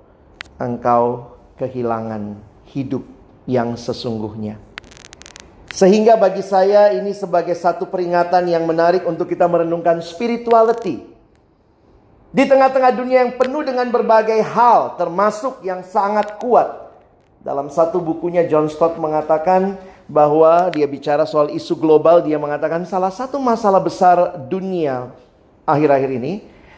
Engkau 0.63 1.35
kehilangan 1.59 2.39
hidup 2.71 3.03
yang 3.51 3.75
sesungguhnya. 3.75 4.63
Sehingga 5.75 6.15
bagi 6.15 6.47
saya 6.47 6.95
ini 6.95 7.11
sebagai 7.11 7.59
satu 7.59 7.91
peringatan 7.91 8.47
yang 8.49 8.65
menarik 8.65 9.03
untuk 9.03 9.29
kita 9.29 9.45
merenungkan 9.51 9.99
spirituality 9.99 11.16
di 12.35 12.45
tengah-tengah 12.47 12.93
dunia 12.95 13.27
yang 13.27 13.35
penuh 13.39 13.63
dengan 13.63 13.87
berbagai 13.91 14.43
hal, 14.43 14.99
termasuk 14.99 15.63
yang 15.63 15.83
sangat 15.87 16.39
kuat. 16.43 16.87
Dalam 17.43 17.71
satu 17.71 18.03
bukunya 18.03 18.47
John 18.51 18.67
Stott 18.67 18.99
mengatakan 18.99 19.79
bahwa 20.11 20.71
dia 20.75 20.87
bicara 20.87 21.27
soal 21.27 21.55
isu 21.55 21.79
global, 21.79 22.23
dia 22.23 22.39
mengatakan 22.39 22.83
salah 22.87 23.11
satu 23.11 23.39
masalah 23.39 23.79
besar 23.79 24.35
dunia 24.51 25.15
akhir-akhir 25.67 26.11
ini 26.23 26.33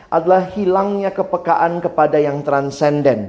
adalah 0.09 0.49
hilangnya 0.57 1.12
kepekaan 1.12 1.85
kepada 1.85 2.17
yang 2.17 2.40
transenden. 2.40 3.28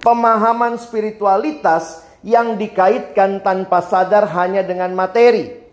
Pemahaman 0.00 0.80
spiritualitas 0.80 2.04
yang 2.24 2.56
dikaitkan 2.56 3.44
tanpa 3.44 3.84
sadar 3.84 4.24
hanya 4.32 4.64
dengan 4.64 4.92
materi. 4.96 5.64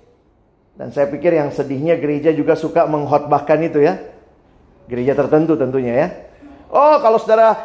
Dan 0.75 0.91
saya 0.91 1.07
pikir 1.07 1.35
yang 1.35 1.51
sedihnya 1.51 1.99
gereja 1.99 2.31
juga 2.35 2.55
suka 2.55 2.87
menghotbahkan 2.87 3.59
itu 3.63 3.83
ya. 3.83 4.10
Gereja 4.89 5.13
tertentu 5.13 5.57
tentunya 5.59 5.93
ya. 5.93 6.07
Oh, 6.71 6.97
kalau 7.03 7.19
saudara 7.19 7.57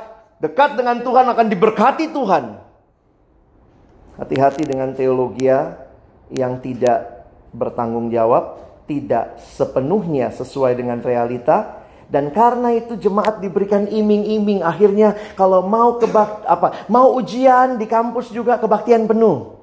dekat 0.42 0.76
dengan 0.76 1.00
Tuhan 1.00 1.26
akan 1.30 1.46
diberkati 1.46 2.11
Tuhan. 2.12 2.44
Hati-hati 4.16 4.64
dengan 4.64 4.96
teologi 4.96 5.46
yang 6.32 6.58
tidak 6.64 7.28
bertanggung 7.52 8.08
jawab, 8.08 8.56
tidak 8.88 9.37
sepenuhnya 9.40 10.32
sesuai 10.32 10.73
dengan 10.73 11.04
realita, 11.04 11.85
dan 12.06 12.30
karena 12.30 12.70
itu 12.73 12.94
jemaat 12.96 13.42
diberikan 13.42 13.90
iming-iming 13.90 14.62
akhirnya 14.62 15.18
kalau 15.35 15.66
mau 15.66 15.99
kebak 15.99 16.46
apa 16.46 16.87
mau 16.87 17.18
ujian 17.18 17.75
di 17.82 17.87
kampus 17.90 18.30
juga 18.30 18.62
kebaktian 18.62 19.11
penuh. 19.11 19.58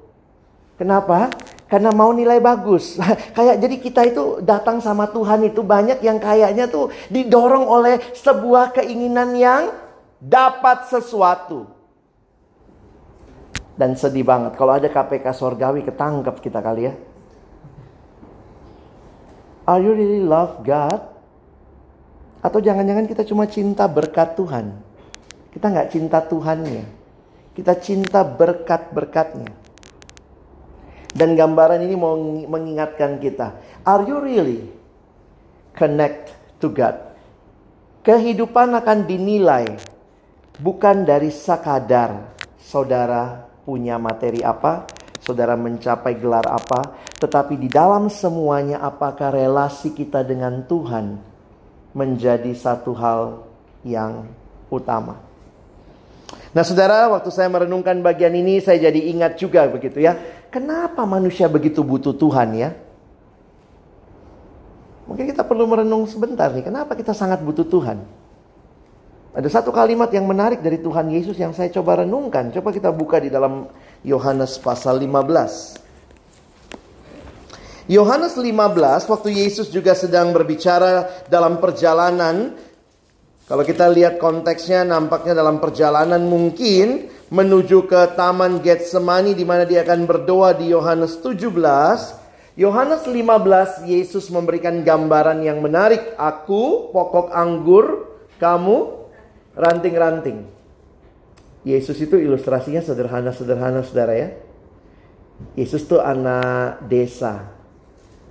Kenapa? 0.76 1.32
Karena 1.64 1.90
mau 1.90 2.12
nilai 2.12 2.38
bagus. 2.38 3.00
Kayak 3.36 3.56
jadi 3.60 3.76
kita 3.80 4.02
itu 4.04 4.24
datang 4.44 4.78
sama 4.84 5.08
Tuhan 5.08 5.48
itu 5.48 5.64
banyak 5.64 6.04
yang 6.04 6.20
kayaknya 6.20 6.68
tuh 6.68 6.92
didorong 7.08 7.64
oleh 7.64 7.98
sebuah 8.12 8.76
keinginan 8.76 9.32
yang 9.34 9.72
dapat 10.20 10.88
sesuatu. 10.92 11.66
Dan 13.74 13.98
sedih 13.98 14.22
banget 14.22 14.54
kalau 14.54 14.78
ada 14.78 14.86
KPK 14.86 15.34
sorgawi 15.34 15.82
ketangkep 15.82 16.36
kita 16.38 16.62
kali 16.62 16.88
ya. 16.88 16.94
Are 19.64 19.80
you 19.80 19.96
really 19.96 20.22
love 20.22 20.62
God? 20.62 21.10
Atau 22.44 22.60
jangan-jangan 22.60 23.08
kita 23.08 23.24
cuma 23.24 23.48
cinta 23.48 23.88
berkat 23.88 24.36
Tuhan. 24.36 24.76
Kita 25.50 25.72
nggak 25.72 25.88
cinta 25.88 26.20
Tuhannya. 26.20 26.84
Kita 27.56 27.72
cinta 27.80 28.20
berkat-berkatnya. 28.20 29.63
Dan 31.14 31.38
gambaran 31.38 31.78
ini 31.86 31.94
mau 31.94 32.18
mengingatkan 32.50 33.22
kita. 33.22 33.54
Are 33.86 34.02
you 34.02 34.18
really 34.18 34.66
connect 35.78 36.34
to 36.58 36.66
God? 36.74 36.98
Kehidupan 38.02 38.74
akan 38.74 39.06
dinilai 39.06 39.78
bukan 40.58 41.06
dari 41.06 41.30
sekadar 41.30 42.34
saudara 42.58 43.46
punya 43.62 43.96
materi 43.96 44.42
apa, 44.42 44.84
saudara 45.22 45.54
mencapai 45.54 46.18
gelar 46.18 46.44
apa, 46.50 46.98
tetapi 47.16 47.56
di 47.56 47.70
dalam 47.70 48.10
semuanya 48.12 48.82
apakah 48.82 49.32
relasi 49.32 49.94
kita 49.96 50.20
dengan 50.26 50.66
Tuhan 50.68 51.16
menjadi 51.94 52.50
satu 52.52 52.92
hal 52.92 53.46
yang 53.86 54.28
utama. 54.68 55.33
Nah, 56.54 56.62
saudara, 56.62 57.10
waktu 57.10 57.34
saya 57.34 57.50
merenungkan 57.50 57.98
bagian 57.98 58.30
ini, 58.30 58.62
saya 58.62 58.78
jadi 58.78 59.10
ingat 59.10 59.34
juga 59.42 59.66
begitu 59.66 59.98
ya. 59.98 60.14
Kenapa 60.54 61.02
manusia 61.02 61.50
begitu 61.50 61.82
butuh 61.82 62.14
Tuhan 62.14 62.54
ya? 62.54 62.70
Mungkin 65.10 65.34
kita 65.34 65.42
perlu 65.42 65.66
merenung 65.66 66.06
sebentar 66.06 66.54
nih, 66.54 66.62
kenapa 66.64 66.94
kita 66.94 67.10
sangat 67.10 67.42
butuh 67.42 67.66
Tuhan? 67.66 67.98
Ada 69.34 69.50
satu 69.50 69.74
kalimat 69.74 70.06
yang 70.14 70.30
menarik 70.30 70.62
dari 70.62 70.78
Tuhan 70.78 71.10
Yesus 71.10 71.34
yang 71.34 71.50
saya 71.50 71.66
coba 71.74 72.06
renungkan. 72.06 72.54
Coba 72.54 72.70
kita 72.70 72.94
buka 72.94 73.18
di 73.18 73.34
dalam 73.34 73.66
Yohanes 74.06 74.54
pasal 74.62 75.02
15. 75.02 75.82
Yohanes 77.90 78.38
15 78.38 79.10
waktu 79.10 79.28
Yesus 79.34 79.74
juga 79.74 79.92
sedang 79.98 80.30
berbicara 80.30 81.26
dalam 81.26 81.58
perjalanan 81.58 82.54
kalau 83.44 83.62
kita 83.64 83.88
lihat 83.92 84.16
konteksnya 84.16 84.84
nampaknya 84.88 85.36
dalam 85.36 85.60
perjalanan 85.60 86.24
mungkin 86.24 87.12
menuju 87.28 87.84
ke 87.84 88.16
taman 88.16 88.64
Getsemani 88.64 89.36
di 89.36 89.44
mana 89.44 89.68
dia 89.68 89.84
akan 89.84 90.08
berdoa 90.08 90.56
di 90.56 90.72
Yohanes 90.72 91.20
17 91.20 91.52
Yohanes 92.54 93.02
15 93.04 93.84
Yesus 93.90 94.30
memberikan 94.30 94.80
gambaran 94.80 95.42
yang 95.42 95.58
menarik 95.58 96.14
aku 96.16 96.94
pokok 96.94 97.34
anggur 97.34 98.14
kamu 98.40 99.08
ranting-ranting 99.58 100.46
Yesus 101.64 101.96
itu 102.00 102.20
ilustrasinya 102.20 102.84
sederhana-sederhana 102.84 103.82
saudara 103.82 104.14
ya 104.14 104.28
Yesus 105.58 105.84
tuh 105.84 105.98
anak 105.98 106.86
desa 106.86 107.54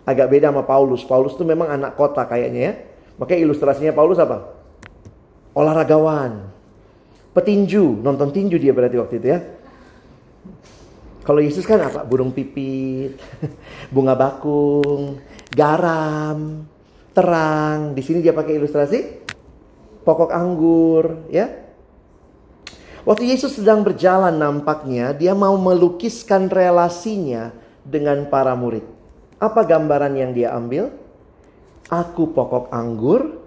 agak 0.03 0.27
beda 0.31 0.51
sama 0.51 0.63
Paulus. 0.67 1.01
Paulus 1.03 1.35
tuh 1.35 1.47
memang 1.47 1.71
anak 1.71 1.95
kota 1.95 2.23
kayaknya 2.27 2.61
ya. 2.61 2.73
Makanya 3.19 3.39
ilustrasinya 3.47 3.93
Paulus 3.95 4.19
apa? 4.19 4.62
Olahragawan. 5.53 6.49
Petinju, 7.33 8.01
nonton 8.01 8.29
tinju 8.29 8.61
dia 8.61 8.73
berarti 8.73 8.97
waktu 8.97 9.15
itu 9.17 9.27
ya. 9.33 9.39
Kalau 11.23 11.39
Yesus 11.39 11.63
kan 11.65 11.81
apa? 11.81 12.05
Burung 12.05 12.35
pipit, 12.35 13.17
bunga 13.93 14.13
bakung, 14.13 15.17
garam, 15.49 16.67
terang. 17.15 17.95
Di 17.97 18.01
sini 18.05 18.19
dia 18.21 18.35
pakai 18.35 18.59
ilustrasi 18.59 19.23
pokok 20.03 20.29
anggur, 20.29 21.25
ya. 21.31 21.47
Waktu 23.03 23.35
Yesus 23.35 23.59
sedang 23.59 23.83
berjalan 23.83 24.35
nampaknya 24.35 25.11
dia 25.11 25.35
mau 25.35 25.55
melukiskan 25.59 26.47
relasinya 26.47 27.51
dengan 27.83 28.27
para 28.31 28.55
murid. 28.55 28.83
Apa 29.43 29.67
gambaran 29.67 30.15
yang 30.15 30.31
dia 30.31 30.55
ambil? 30.55 30.87
Aku 31.91 32.31
pokok 32.31 32.71
anggur, 32.71 33.42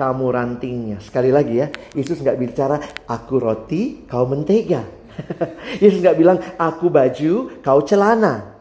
kamu 0.00 0.32
rantingnya. 0.32 0.96
Sekali 1.04 1.28
lagi 1.28 1.60
ya, 1.60 1.68
Yesus 1.92 2.24
nggak 2.24 2.38
bicara 2.40 2.80
aku 3.04 3.36
roti, 3.36 4.08
kau 4.08 4.24
mentega. 4.24 4.80
Yesus 5.84 6.00
nggak 6.00 6.16
bilang 6.16 6.40
aku 6.56 6.88
baju, 6.88 7.60
kau 7.60 7.84
celana. 7.84 8.56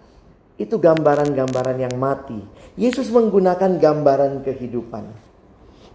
Itu 0.60 0.76
gambaran-gambaran 0.76 1.80
yang 1.80 1.96
mati. 1.96 2.44
Yesus 2.76 3.08
menggunakan 3.08 3.80
gambaran 3.80 4.44
kehidupan. 4.44 5.08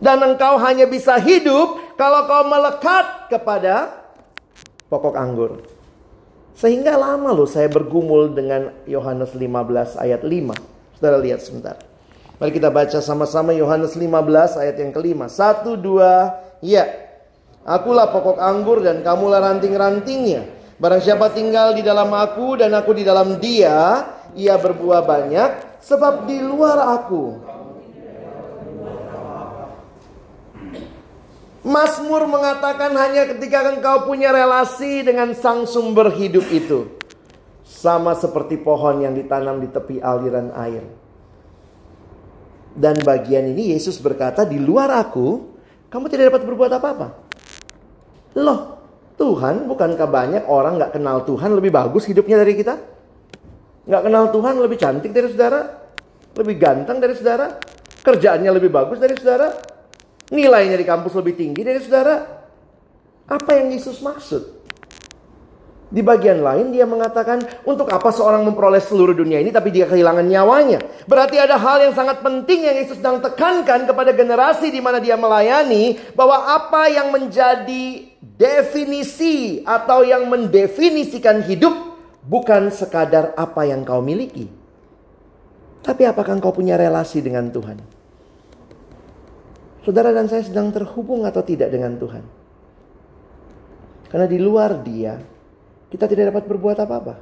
Dan 0.01 0.19
engkau 0.25 0.57
hanya 0.65 0.89
bisa 0.89 1.21
hidup 1.21 1.77
kalau 2.01 2.25
kau 2.25 2.49
melekat 2.49 3.29
kepada 3.29 4.05
pokok 4.89 5.15
anggur. 5.21 5.61
Sehingga 6.57 6.97
lama 6.97 7.37
loh 7.37 7.51
saya 7.51 7.69
bergumul 7.69 8.33
dengan 8.33 8.73
Yohanes 8.89 9.37
15 9.37 10.01
ayat 10.01 10.25
5. 10.25 10.97
Saudara 10.97 11.19
lihat 11.21 11.45
sebentar. 11.45 11.77
Mari 12.45 12.61
kita 12.61 12.69
baca 12.69 13.01
sama-sama 13.01 13.57
Yohanes 13.57 13.97
15 13.97 14.61
ayat 14.61 14.77
yang 14.77 14.93
kelima. 14.93 15.33
Satu, 15.33 15.81
dua, 15.81 16.29
ya. 16.61 16.85
Akulah 17.65 18.13
pokok 18.13 18.37
anggur 18.37 18.85
dan 18.85 19.01
kamulah 19.01 19.41
ranting-rantingnya. 19.41 20.53
Barang 20.77 21.01
siapa 21.01 21.33
tinggal 21.33 21.73
di 21.73 21.81
dalam 21.81 22.13
aku 22.13 22.61
dan 22.61 22.77
aku 22.77 22.93
di 22.93 23.01
dalam 23.01 23.41
dia, 23.41 24.05
ia 24.37 24.61
berbuah 24.61 25.01
banyak. 25.09 25.81
Sebab 25.81 26.29
di 26.29 26.45
luar 26.45 27.01
aku. 27.01 27.25
Mazmur 31.65 32.29
mengatakan 32.29 32.93
hanya 32.93 33.25
ketika 33.25 33.73
engkau 33.73 34.05
punya 34.05 34.29
relasi 34.37 35.01
dengan 35.01 35.33
sang 35.33 35.65
sumber 35.65 36.13
hidup 36.13 36.45
itu. 36.53 36.93
Sama 37.65 38.13
seperti 38.13 38.61
pohon 38.61 39.01
yang 39.01 39.17
ditanam 39.17 39.65
di 39.65 39.73
tepi 39.73 40.05
aliran 40.05 40.53
air. 40.53 41.04
Dan 42.75 42.99
bagian 43.07 43.47
ini 43.47 43.71
Yesus 43.71 44.03
berkata, 44.03 44.43
di 44.43 44.59
luar 44.59 44.91
aku, 44.99 45.55
kamu 45.87 46.11
tidak 46.11 46.35
dapat 46.35 46.43
berbuat 46.43 46.71
apa-apa. 46.75 47.09
Loh, 48.35 48.61
Tuhan 49.15 49.71
bukankah 49.71 50.09
banyak 50.11 50.45
orang 50.51 50.83
gak 50.83 50.99
kenal 50.99 51.23
Tuhan 51.23 51.55
lebih 51.55 51.71
bagus 51.71 52.11
hidupnya 52.11 52.43
dari 52.43 52.59
kita? 52.59 52.75
Gak 53.87 54.03
kenal 54.11 54.35
Tuhan 54.35 54.59
lebih 54.59 54.79
cantik 54.81 55.15
dari 55.15 55.31
saudara? 55.31 55.87
Lebih 56.35 56.55
ganteng 56.59 56.99
dari 56.99 57.15
saudara? 57.15 57.47
Kerjaannya 58.03 58.51
lebih 58.51 58.75
bagus 58.75 58.99
dari 58.99 59.15
saudara? 59.15 59.55
Nilainya 60.35 60.75
di 60.75 60.83
kampus 60.83 61.15
lebih 61.15 61.39
tinggi 61.39 61.63
dari 61.63 61.79
saudara? 61.79 62.27
Apa 63.31 63.51
yang 63.55 63.71
Yesus 63.71 64.03
maksud? 64.03 64.54
Di 65.95 66.03
bagian 66.03 66.43
lain 66.43 66.75
dia 66.75 66.91
mengatakan 66.91 67.39
untuk 67.63 67.87
apa 67.87 68.11
seorang 68.11 68.43
memperoleh 68.43 68.83
seluruh 68.83 69.15
dunia 69.15 69.39
ini 69.39 69.55
tapi 69.55 69.71
dia 69.71 69.87
kehilangan 69.87 70.27
nyawanya. 70.27 70.83
Berarti 71.07 71.39
ada 71.39 71.55
hal 71.55 71.87
yang 71.87 71.95
sangat 71.95 72.19
penting 72.19 72.67
yang 72.67 72.75
Yesus 72.75 72.99
sedang 72.99 73.23
tekankan 73.23 73.87
kepada 73.87 74.11
generasi 74.11 74.75
di 74.75 74.83
mana 74.83 74.99
dia 74.99 75.15
melayani 75.15 76.03
bahwa 76.19 76.51
apa 76.51 76.91
yang 76.91 77.15
menjadi 77.15 78.11
definisi 78.19 79.63
atau 79.63 80.03
yang 80.03 80.27
mendefinisikan 80.27 81.47
hidup 81.47 81.95
bukan 82.27 82.75
sekadar 82.75 83.31
apa 83.39 83.63
yang 83.63 83.87
kau 83.87 84.03
miliki. 84.03 84.51
Tapi 85.87 86.11
apakah 86.11 86.43
kau 86.43 86.51
punya 86.51 86.75
relasi 86.75 87.23
dengan 87.23 87.55
Tuhan? 87.55 87.79
Saudara 89.87 90.11
dan 90.11 90.27
saya 90.27 90.43
sedang 90.43 90.75
terhubung 90.75 91.23
atau 91.23 91.45
tidak 91.47 91.71
dengan 91.71 91.95
Tuhan? 92.03 92.25
Karena 94.11 94.27
di 94.27 94.43
luar 94.43 94.81
dia, 94.83 95.34
kita 95.95 96.11
tidak 96.11 96.35
dapat 96.35 96.51
berbuat 96.51 96.83
apa-apa. 96.83 97.15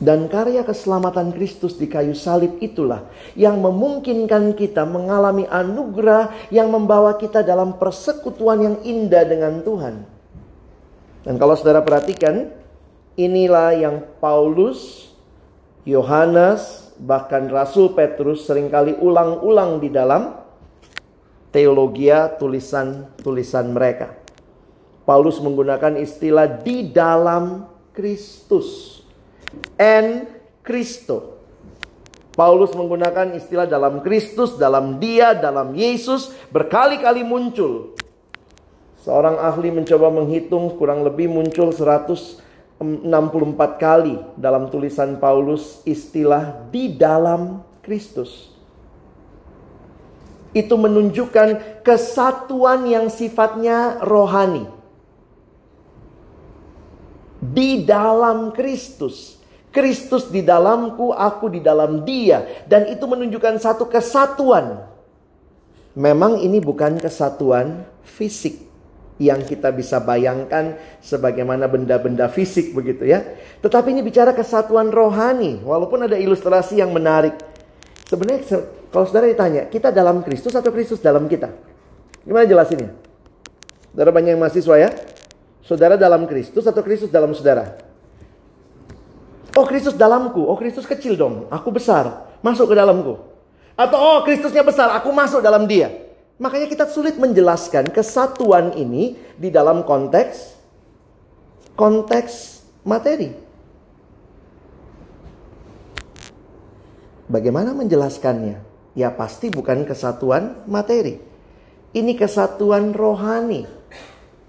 Dan 0.00 0.26
karya 0.32 0.64
keselamatan 0.64 1.30
Kristus 1.36 1.76
di 1.76 1.86
kayu 1.86 2.16
salib 2.16 2.58
itulah 2.58 3.06
yang 3.36 3.60
memungkinkan 3.60 4.56
kita 4.56 4.82
mengalami 4.82 5.44
anugerah 5.46 6.32
yang 6.48 6.72
membawa 6.72 7.14
kita 7.20 7.44
dalam 7.44 7.76
persekutuan 7.76 8.58
yang 8.64 8.76
indah 8.82 9.22
dengan 9.28 9.60
Tuhan. 9.60 10.02
Dan 11.22 11.36
kalau 11.36 11.54
saudara 11.54 11.84
perhatikan, 11.84 12.50
inilah 13.14 13.76
yang 13.76 14.02
Paulus, 14.18 15.12
Yohanes, 15.86 16.90
bahkan 16.98 17.46
Rasul 17.46 17.92
Petrus 17.92 18.48
sering 18.48 18.72
kali 18.72 18.98
ulang-ulang 18.98 19.78
di 19.78 19.92
dalam 19.92 20.42
teologia 21.54 22.34
tulisan-tulisan 22.34 23.70
mereka. 23.70 24.23
Paulus 25.04 25.36
menggunakan 25.40 26.00
istilah 26.00 26.64
di 26.64 26.88
dalam 26.88 27.68
Kristus. 27.92 29.00
And 29.76 30.26
Kristo. 30.64 31.38
Paulus 32.34 32.74
menggunakan 32.74 33.38
istilah 33.38 33.70
dalam 33.70 34.02
Kristus, 34.02 34.58
dalam 34.58 34.98
Dia, 34.98 35.38
dalam 35.38 35.70
Yesus 35.76 36.34
berkali-kali 36.50 37.22
muncul. 37.22 37.94
Seorang 39.06 39.38
ahli 39.38 39.70
mencoba 39.70 40.10
menghitung 40.10 40.74
kurang 40.74 41.06
lebih 41.06 41.30
muncul 41.30 41.70
164 41.70 42.82
kali 43.78 44.18
dalam 44.34 44.66
tulisan 44.72 45.22
Paulus 45.22 45.84
istilah 45.86 46.66
di 46.74 46.90
dalam 46.96 47.62
Kristus. 47.84 48.50
Itu 50.56 50.74
menunjukkan 50.74 51.82
kesatuan 51.86 52.88
yang 52.88 53.12
sifatnya 53.12 54.02
rohani. 54.02 54.73
Di 57.52 57.84
dalam 57.84 58.56
Kristus. 58.56 59.36
Kristus 59.74 60.30
di 60.30 60.40
dalamku, 60.40 61.10
aku 61.10 61.50
di 61.50 61.60
dalam 61.60 62.06
dia. 62.06 62.64
Dan 62.64 62.88
itu 62.88 63.04
menunjukkan 63.04 63.58
satu 63.58 63.90
kesatuan. 63.90 64.86
Memang 65.98 66.40
ini 66.40 66.62
bukan 66.62 66.96
kesatuan 66.96 67.84
fisik 68.06 68.64
yang 69.18 69.46
kita 69.46 69.70
bisa 69.70 70.02
bayangkan 70.02 70.74
sebagaimana 70.98 71.70
benda-benda 71.70 72.26
fisik 72.30 72.74
begitu 72.74 73.06
ya. 73.06 73.22
Tetapi 73.62 73.94
ini 73.94 74.02
bicara 74.02 74.30
kesatuan 74.30 74.94
rohani. 74.94 75.62
Walaupun 75.62 76.06
ada 76.06 76.16
ilustrasi 76.18 76.78
yang 76.78 76.94
menarik. 76.94 77.34
Sebenarnya 78.06 78.62
kalau 78.94 79.10
saudara 79.10 79.26
ditanya, 79.26 79.66
kita 79.66 79.90
dalam 79.90 80.22
Kristus 80.22 80.54
atau 80.54 80.70
Kristus 80.70 81.02
dalam 81.02 81.26
kita? 81.26 81.50
Gimana 82.22 82.46
jelasinnya? 82.46 82.94
Saudara 83.90 84.14
banyak 84.14 84.38
yang 84.38 84.42
mahasiswa 84.42 84.76
ya? 84.78 84.90
Saudara 85.64 85.96
dalam 85.96 86.28
Kristus 86.28 86.68
atau 86.68 86.84
Kristus 86.84 87.08
dalam 87.08 87.32
saudara? 87.32 87.80
Oh 89.56 89.64
Kristus 89.64 89.96
dalamku, 89.96 90.44
oh 90.44 90.58
Kristus 90.60 90.84
kecil 90.84 91.16
dong, 91.16 91.48
aku 91.48 91.72
besar, 91.72 92.28
masuk 92.44 92.68
ke 92.70 92.74
dalamku. 92.76 93.16
Atau 93.72 93.96
oh 93.96 94.20
Kristusnya 94.26 94.60
besar, 94.60 94.92
aku 94.92 95.08
masuk 95.08 95.40
dalam 95.40 95.64
dia. 95.64 95.88
Makanya 96.36 96.66
kita 96.66 96.84
sulit 96.90 97.14
menjelaskan 97.16 97.88
kesatuan 97.94 98.74
ini 98.74 99.14
di 99.38 99.48
dalam 99.54 99.86
konteks 99.86 100.54
konteks 101.78 102.62
materi. 102.82 103.30
Bagaimana 107.30 107.72
menjelaskannya? 107.72 108.74
Ya 108.94 109.10
pasti 109.10 109.50
bukan 109.50 109.82
kesatuan 109.86 110.66
materi. 110.70 111.18
Ini 111.94 112.12
kesatuan 112.14 112.94
rohani. 112.94 113.66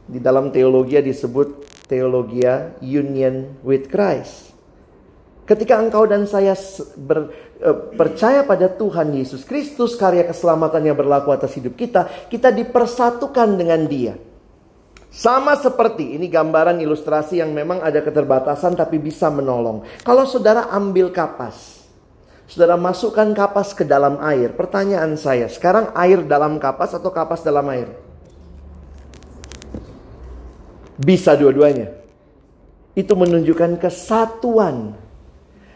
Di 0.05 0.21
dalam 0.21 0.53
teologi 0.53 1.01
disebut 1.01 1.65
teologi 1.89 2.45
union 2.81 3.61
with 3.65 3.89
Christ. 3.89 4.53
Ketika 5.45 5.77
engkau 5.77 6.09
dan 6.09 6.25
saya 6.25 6.57
ber, 6.97 7.29
e, 7.61 7.69
percaya 7.93 8.41
pada 8.41 8.65
Tuhan 8.65 9.13
Yesus 9.13 9.45
Kristus, 9.45 9.93
karya 9.93 10.25
keselamatannya 10.25 10.93
berlaku 10.97 11.29
atas 11.29 11.53
hidup 11.53 11.77
kita, 11.77 12.09
kita 12.33 12.49
dipersatukan 12.49 13.53
dengan 13.53 13.85
Dia. 13.85 14.17
Sama 15.13 15.53
seperti 15.55 16.17
ini 16.17 16.27
gambaran 16.27 16.81
ilustrasi 16.81 17.39
yang 17.39 17.53
memang 17.53 17.79
ada 17.79 18.01
keterbatasan 18.01 18.73
tapi 18.73 18.97
bisa 18.97 19.29
menolong. 19.29 19.85
Kalau 20.01 20.25
saudara 20.25 20.67
ambil 20.73 21.13
kapas, 21.13 21.87
saudara 22.49 22.75
masukkan 22.75 23.29
kapas 23.31 23.71
ke 23.77 23.85
dalam 23.85 24.17
air. 24.25 24.51
Pertanyaan 24.51 25.13
saya, 25.15 25.45
sekarang 25.45 25.93
air 25.93 26.25
dalam 26.25 26.57
kapas 26.57 26.97
atau 26.97 27.13
kapas 27.13 27.45
dalam 27.45 27.63
air? 27.69 27.95
Bisa 30.95 31.35
dua-duanya. 31.35 31.91
Itu 32.95 33.15
menunjukkan 33.19 33.79
kesatuan 33.79 35.05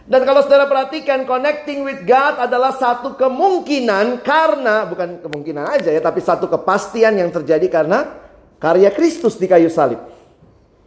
dan 0.09 0.25
kalau 0.25 0.41
saudara 0.41 0.65
perhatikan 0.65 1.21
connecting 1.29 1.85
with 1.85 2.01
God 2.01 2.41
adalah 2.41 2.73
satu 2.73 3.13
kemungkinan 3.13 4.25
karena 4.25 4.89
bukan 4.89 5.21
kemungkinan 5.21 5.77
aja 5.77 5.93
ya 5.93 6.01
tapi 6.01 6.17
satu 6.17 6.49
kepastian 6.49 7.21
yang 7.21 7.29
terjadi 7.29 7.69
karena 7.69 8.17
karya 8.57 8.89
Kristus 8.89 9.37
di 9.37 9.45
kayu 9.45 9.69
salib. 9.69 10.01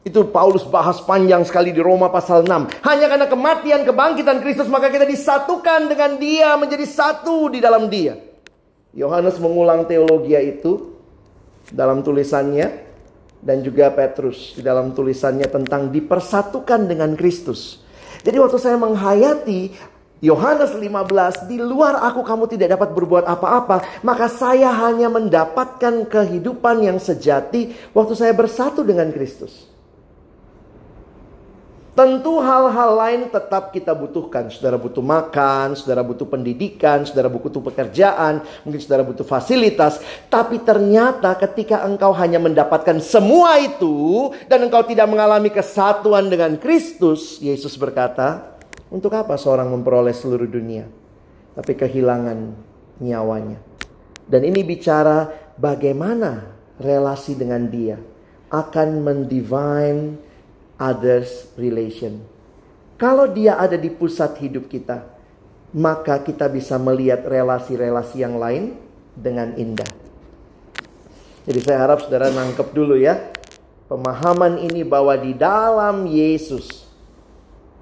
Itu 0.02 0.26
Paulus 0.34 0.66
bahas 0.66 0.98
panjang 1.06 1.46
sekali 1.46 1.70
di 1.70 1.78
Roma 1.78 2.10
pasal 2.10 2.42
6. 2.42 2.82
Hanya 2.82 3.06
karena 3.06 3.30
kematian 3.30 3.86
kebangkitan 3.86 4.42
Kristus 4.42 4.66
maka 4.66 4.90
kita 4.90 5.06
disatukan 5.06 5.86
dengan 5.86 6.18
dia 6.18 6.58
menjadi 6.58 6.82
satu 6.82 7.46
di 7.54 7.62
dalam 7.62 7.86
dia. 7.86 8.18
Yohanes 8.90 9.38
mengulang 9.38 9.86
teologi 9.86 10.34
itu 10.34 10.98
dalam 11.70 12.02
tulisannya 12.02 12.91
dan 13.42 13.60
juga 13.60 13.90
Petrus 13.90 14.54
di 14.54 14.62
dalam 14.62 14.94
tulisannya 14.94 15.50
tentang 15.50 15.90
dipersatukan 15.90 16.86
dengan 16.86 17.18
Kristus. 17.18 17.82
Jadi 18.22 18.38
waktu 18.38 18.58
saya 18.62 18.78
menghayati 18.78 19.74
Yohanes 20.22 20.78
15, 20.78 21.50
di 21.50 21.58
luar 21.58 21.98
aku 21.98 22.22
kamu 22.22 22.46
tidak 22.46 22.78
dapat 22.78 22.94
berbuat 22.94 23.26
apa-apa, 23.26 24.06
maka 24.06 24.30
saya 24.30 24.70
hanya 24.70 25.10
mendapatkan 25.10 26.06
kehidupan 26.06 26.86
yang 26.86 27.02
sejati 27.02 27.74
waktu 27.90 28.14
saya 28.14 28.30
bersatu 28.30 28.86
dengan 28.86 29.10
Kristus. 29.10 29.71
Tentu 31.92 32.40
hal-hal 32.40 32.96
lain 32.96 33.28
tetap 33.28 33.68
kita 33.68 33.92
butuhkan. 33.92 34.48
Saudara 34.48 34.80
butuh 34.80 35.04
makan, 35.04 35.76
saudara 35.76 36.00
butuh 36.00 36.24
pendidikan, 36.24 37.04
saudara 37.04 37.28
butuh 37.28 37.60
pekerjaan, 37.60 38.40
mungkin 38.64 38.80
saudara 38.80 39.04
butuh 39.04 39.28
fasilitas. 39.28 40.00
Tapi 40.32 40.64
ternyata 40.64 41.36
ketika 41.36 41.84
engkau 41.84 42.16
hanya 42.16 42.40
mendapatkan 42.40 42.96
semua 42.96 43.60
itu 43.60 44.32
dan 44.48 44.64
engkau 44.64 44.80
tidak 44.88 45.04
mengalami 45.04 45.52
kesatuan 45.52 46.32
dengan 46.32 46.56
Kristus, 46.56 47.36
Yesus 47.44 47.76
berkata, 47.76 48.56
untuk 48.88 49.12
apa 49.12 49.36
seorang 49.36 49.68
memperoleh 49.68 50.16
seluruh 50.16 50.48
dunia 50.48 50.88
tapi 51.52 51.76
kehilangan 51.76 52.56
nyawanya? 53.04 53.60
Dan 54.24 54.48
ini 54.48 54.64
bicara 54.64 55.28
bagaimana 55.60 56.56
relasi 56.80 57.36
dengan 57.36 57.68
Dia 57.68 58.00
akan 58.48 58.88
mendivine 59.04 60.31
others 60.82 61.54
relation. 61.54 62.18
Kalau 62.98 63.30
dia 63.30 63.58
ada 63.58 63.78
di 63.78 63.90
pusat 63.90 64.34
hidup 64.42 64.66
kita, 64.66 65.06
maka 65.74 66.18
kita 66.20 66.50
bisa 66.50 66.74
melihat 66.76 67.22
relasi-relasi 67.22 68.16
yang 68.18 68.36
lain 68.42 68.74
dengan 69.14 69.54
indah. 69.54 69.88
Jadi 71.42 71.58
saya 71.62 71.86
harap 71.86 72.06
saudara 72.06 72.30
nangkep 72.30 72.68
dulu 72.70 72.98
ya. 72.98 73.30
Pemahaman 73.90 74.62
ini 74.62 74.86
bahwa 74.86 75.18
di 75.18 75.34
dalam 75.34 76.06
Yesus 76.06 76.86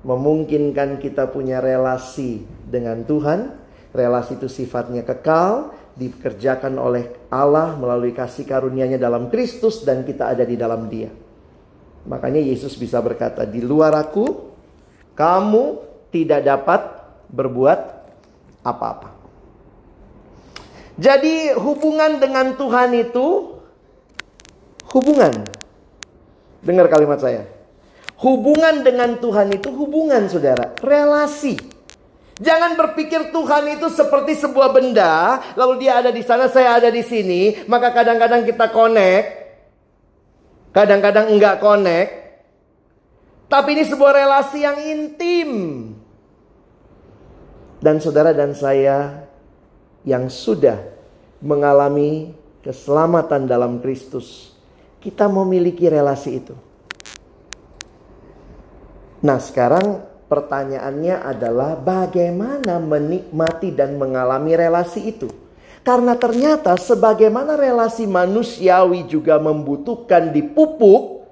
memungkinkan 0.01 0.97
kita 0.97 1.29
punya 1.29 1.61
relasi 1.61 2.41
dengan 2.65 3.05
Tuhan. 3.05 3.61
Relasi 3.91 4.39
itu 4.39 4.47
sifatnya 4.47 5.03
kekal, 5.03 5.75
dikerjakan 5.99 6.79
oleh 6.79 7.11
Allah 7.29 7.75
melalui 7.75 8.15
kasih 8.15 8.47
karunia-Nya 8.47 8.97
dalam 8.97 9.29
Kristus 9.29 9.83
dan 9.83 10.07
kita 10.07 10.31
ada 10.31 10.47
di 10.47 10.57
dalam 10.57 10.87
Dia. 10.87 11.30
Makanya 12.09 12.41
Yesus 12.41 12.77
bisa 12.81 13.01
berkata, 13.05 13.45
di 13.45 13.61
luar 13.61 13.93
aku, 13.93 14.53
kamu 15.13 15.65
tidak 16.09 16.41
dapat 16.49 16.81
berbuat 17.29 17.81
apa-apa. 18.65 19.13
Jadi 21.01 21.57
hubungan 21.57 22.21
dengan 22.21 22.57
Tuhan 22.61 22.93
itu 22.93 23.57
hubungan. 24.93 25.33
Dengar 26.61 26.93
kalimat 26.93 27.17
saya. 27.21 27.49
Hubungan 28.21 28.85
dengan 28.85 29.17
Tuhan 29.17 29.49
itu 29.57 29.73
hubungan 29.73 30.29
saudara, 30.29 30.77
relasi. 30.85 31.57
Jangan 32.37 32.77
berpikir 32.77 33.33
Tuhan 33.33 33.81
itu 33.81 33.89
seperti 33.93 34.37
sebuah 34.37 34.77
benda, 34.77 35.41
lalu 35.57 35.89
dia 35.89 36.05
ada 36.05 36.13
di 36.13 36.21
sana, 36.21 36.49
saya 36.49 36.77
ada 36.77 36.93
di 36.93 37.01
sini, 37.01 37.65
maka 37.65 37.93
kadang-kadang 37.93 38.45
kita 38.45 38.69
connect, 38.73 39.40
Kadang-kadang 40.71 41.35
enggak 41.35 41.59
connect. 41.59 42.11
Tapi 43.51 43.69
ini 43.75 43.83
sebuah 43.83 44.15
relasi 44.15 44.59
yang 44.63 44.79
intim. 44.79 45.51
Dan 47.83 47.99
saudara 47.99 48.31
dan 48.31 48.55
saya 48.55 49.27
yang 50.07 50.31
sudah 50.31 50.79
mengalami 51.43 52.37
keselamatan 52.63 53.49
dalam 53.49 53.81
Kristus. 53.83 54.55
Kita 55.01 55.27
memiliki 55.33 55.89
relasi 55.89 56.31
itu. 56.37 56.55
Nah 59.25 59.41
sekarang 59.41 60.05
pertanyaannya 60.29 61.17
adalah 61.25 61.75
bagaimana 61.75 62.79
menikmati 62.79 63.73
dan 63.73 63.97
mengalami 63.97 64.53
relasi 64.55 65.09
itu. 65.09 65.40
Karena 65.81 66.13
ternyata 66.13 66.77
sebagaimana 66.77 67.57
relasi 67.57 68.05
manusiawi 68.05 69.09
juga 69.09 69.41
membutuhkan 69.41 70.29
dipupuk, 70.29 71.25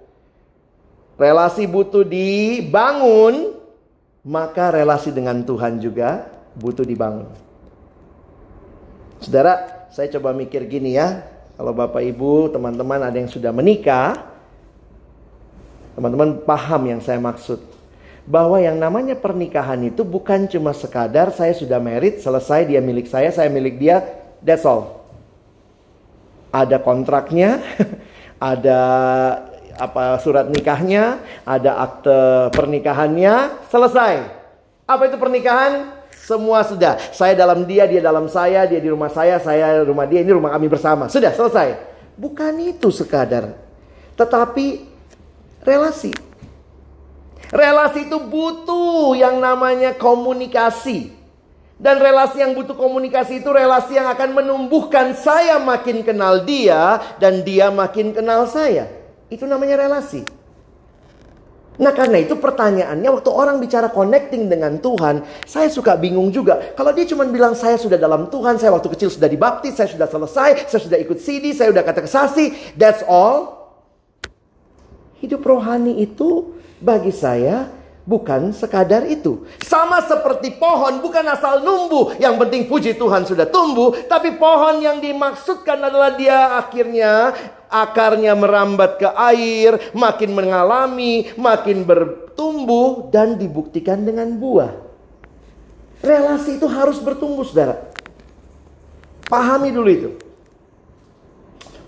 relasi 1.20 1.68
butuh 1.68 2.00
dibangun, 2.00 3.52
maka 4.24 4.72
relasi 4.72 5.12
dengan 5.12 5.44
Tuhan 5.44 5.76
juga 5.84 6.32
butuh 6.56 6.82
dibangun. 6.82 7.28
Saudara, 9.20 9.84
saya 9.92 10.08
coba 10.16 10.32
mikir 10.32 10.64
gini 10.64 10.96
ya. 10.96 11.28
Kalau 11.58 11.74
Bapak 11.74 12.00
Ibu, 12.00 12.54
teman-teman 12.54 13.02
ada 13.02 13.18
yang 13.18 13.28
sudah 13.28 13.50
menikah, 13.50 14.14
teman-teman 15.98 16.40
paham 16.46 16.86
yang 16.86 17.00
saya 17.02 17.18
maksud. 17.18 17.58
bahwa 18.28 18.60
yang 18.60 18.76
namanya 18.76 19.16
pernikahan 19.16 19.88
itu 19.88 20.04
bukan 20.04 20.44
cuma 20.52 20.76
sekadar 20.76 21.32
saya 21.32 21.56
sudah 21.56 21.80
merit, 21.80 22.20
selesai 22.20 22.68
dia 22.68 22.84
milik 22.84 23.08
saya, 23.08 23.32
saya 23.32 23.48
milik 23.48 23.80
dia, 23.80 24.04
that's 24.42 24.64
all. 24.64 25.06
Ada 26.54 26.80
kontraknya, 26.80 27.60
ada 28.52 28.80
apa 29.78 30.18
surat 30.18 30.50
nikahnya, 30.50 31.22
ada 31.46 31.78
akte 31.78 32.50
pernikahannya, 32.56 33.66
selesai. 33.70 34.14
Apa 34.88 35.02
itu 35.06 35.16
pernikahan? 35.20 36.00
Semua 36.28 36.60
sudah. 36.60 37.00
Saya 37.12 37.32
dalam 37.32 37.64
dia, 37.64 37.88
dia 37.88 38.04
dalam 38.04 38.28
saya, 38.28 38.68
dia 38.68 38.80
di 38.80 38.88
rumah 38.90 39.08
saya, 39.08 39.40
saya 39.40 39.80
rumah 39.84 40.04
dia, 40.04 40.20
ini 40.20 40.32
rumah 40.32 40.52
kami 40.52 40.68
bersama. 40.68 41.08
Sudah 41.08 41.32
selesai. 41.32 41.76
Bukan 42.18 42.52
itu 42.60 42.92
sekadar. 42.92 43.56
Tetapi 44.18 44.66
relasi. 45.64 46.12
Relasi 47.48 48.10
itu 48.10 48.18
butuh 48.20 49.16
yang 49.16 49.40
namanya 49.40 49.96
komunikasi. 49.96 51.17
Dan 51.78 52.02
relasi 52.02 52.42
yang 52.42 52.58
butuh 52.58 52.74
komunikasi 52.74 53.38
itu 53.38 53.50
relasi 53.54 53.94
yang 53.94 54.10
akan 54.10 54.34
menumbuhkan 54.34 55.14
saya 55.14 55.62
makin 55.62 56.02
kenal 56.02 56.42
dia 56.42 56.98
dan 57.22 57.46
dia 57.46 57.70
makin 57.70 58.10
kenal 58.10 58.50
saya. 58.50 58.90
Itu 59.30 59.46
namanya 59.46 59.86
relasi. 59.86 60.26
Nah 61.78 61.94
karena 61.94 62.18
itu 62.18 62.34
pertanyaannya 62.34 63.06
waktu 63.06 63.30
orang 63.30 63.62
bicara 63.62 63.86
connecting 63.94 64.50
dengan 64.50 64.82
Tuhan, 64.82 65.22
saya 65.46 65.70
suka 65.70 65.94
bingung 65.94 66.34
juga. 66.34 66.74
Kalau 66.74 66.90
dia 66.90 67.06
cuma 67.06 67.22
bilang 67.30 67.54
saya 67.54 67.78
sudah 67.78 67.94
dalam 67.94 68.26
Tuhan, 68.26 68.58
saya 68.58 68.74
waktu 68.74 68.90
kecil 68.98 69.14
sudah 69.14 69.30
dibaptis, 69.30 69.78
saya 69.78 69.86
sudah 69.86 70.10
selesai, 70.10 70.66
saya 70.66 70.80
sudah 70.82 70.98
ikut 70.98 71.22
CD, 71.22 71.54
saya 71.54 71.70
sudah 71.70 71.86
kata 71.86 72.02
kesasi, 72.02 72.74
that's 72.74 73.06
all. 73.06 73.70
Hidup 75.22 75.46
rohani 75.46 76.02
itu 76.02 76.58
bagi 76.82 77.14
saya 77.14 77.70
bukan 78.08 78.56
sekadar 78.56 79.04
itu. 79.04 79.44
Sama 79.60 80.00
seperti 80.00 80.56
pohon 80.56 81.04
bukan 81.04 81.28
asal 81.28 81.60
numbuh, 81.60 82.16
yang 82.16 82.40
penting 82.40 82.64
puji 82.64 82.96
Tuhan 82.96 83.28
sudah 83.28 83.44
tumbuh, 83.44 83.92
tapi 84.08 84.40
pohon 84.40 84.80
yang 84.80 84.96
dimaksudkan 85.04 85.76
adalah 85.76 86.16
dia 86.16 86.56
akhirnya 86.56 87.36
akarnya 87.68 88.32
merambat 88.32 88.96
ke 88.96 89.08
air, 89.12 89.92
makin 89.92 90.32
mengalami, 90.32 91.28
makin 91.36 91.84
bertumbuh 91.84 93.12
dan 93.12 93.36
dibuktikan 93.36 94.00
dengan 94.08 94.32
buah. 94.40 94.72
Relasi 96.00 96.56
itu 96.56 96.64
harus 96.64 96.96
bertumbuh, 97.04 97.44
Saudara. 97.44 97.92
Pahami 99.28 99.68
dulu 99.68 99.90
itu. 99.92 100.10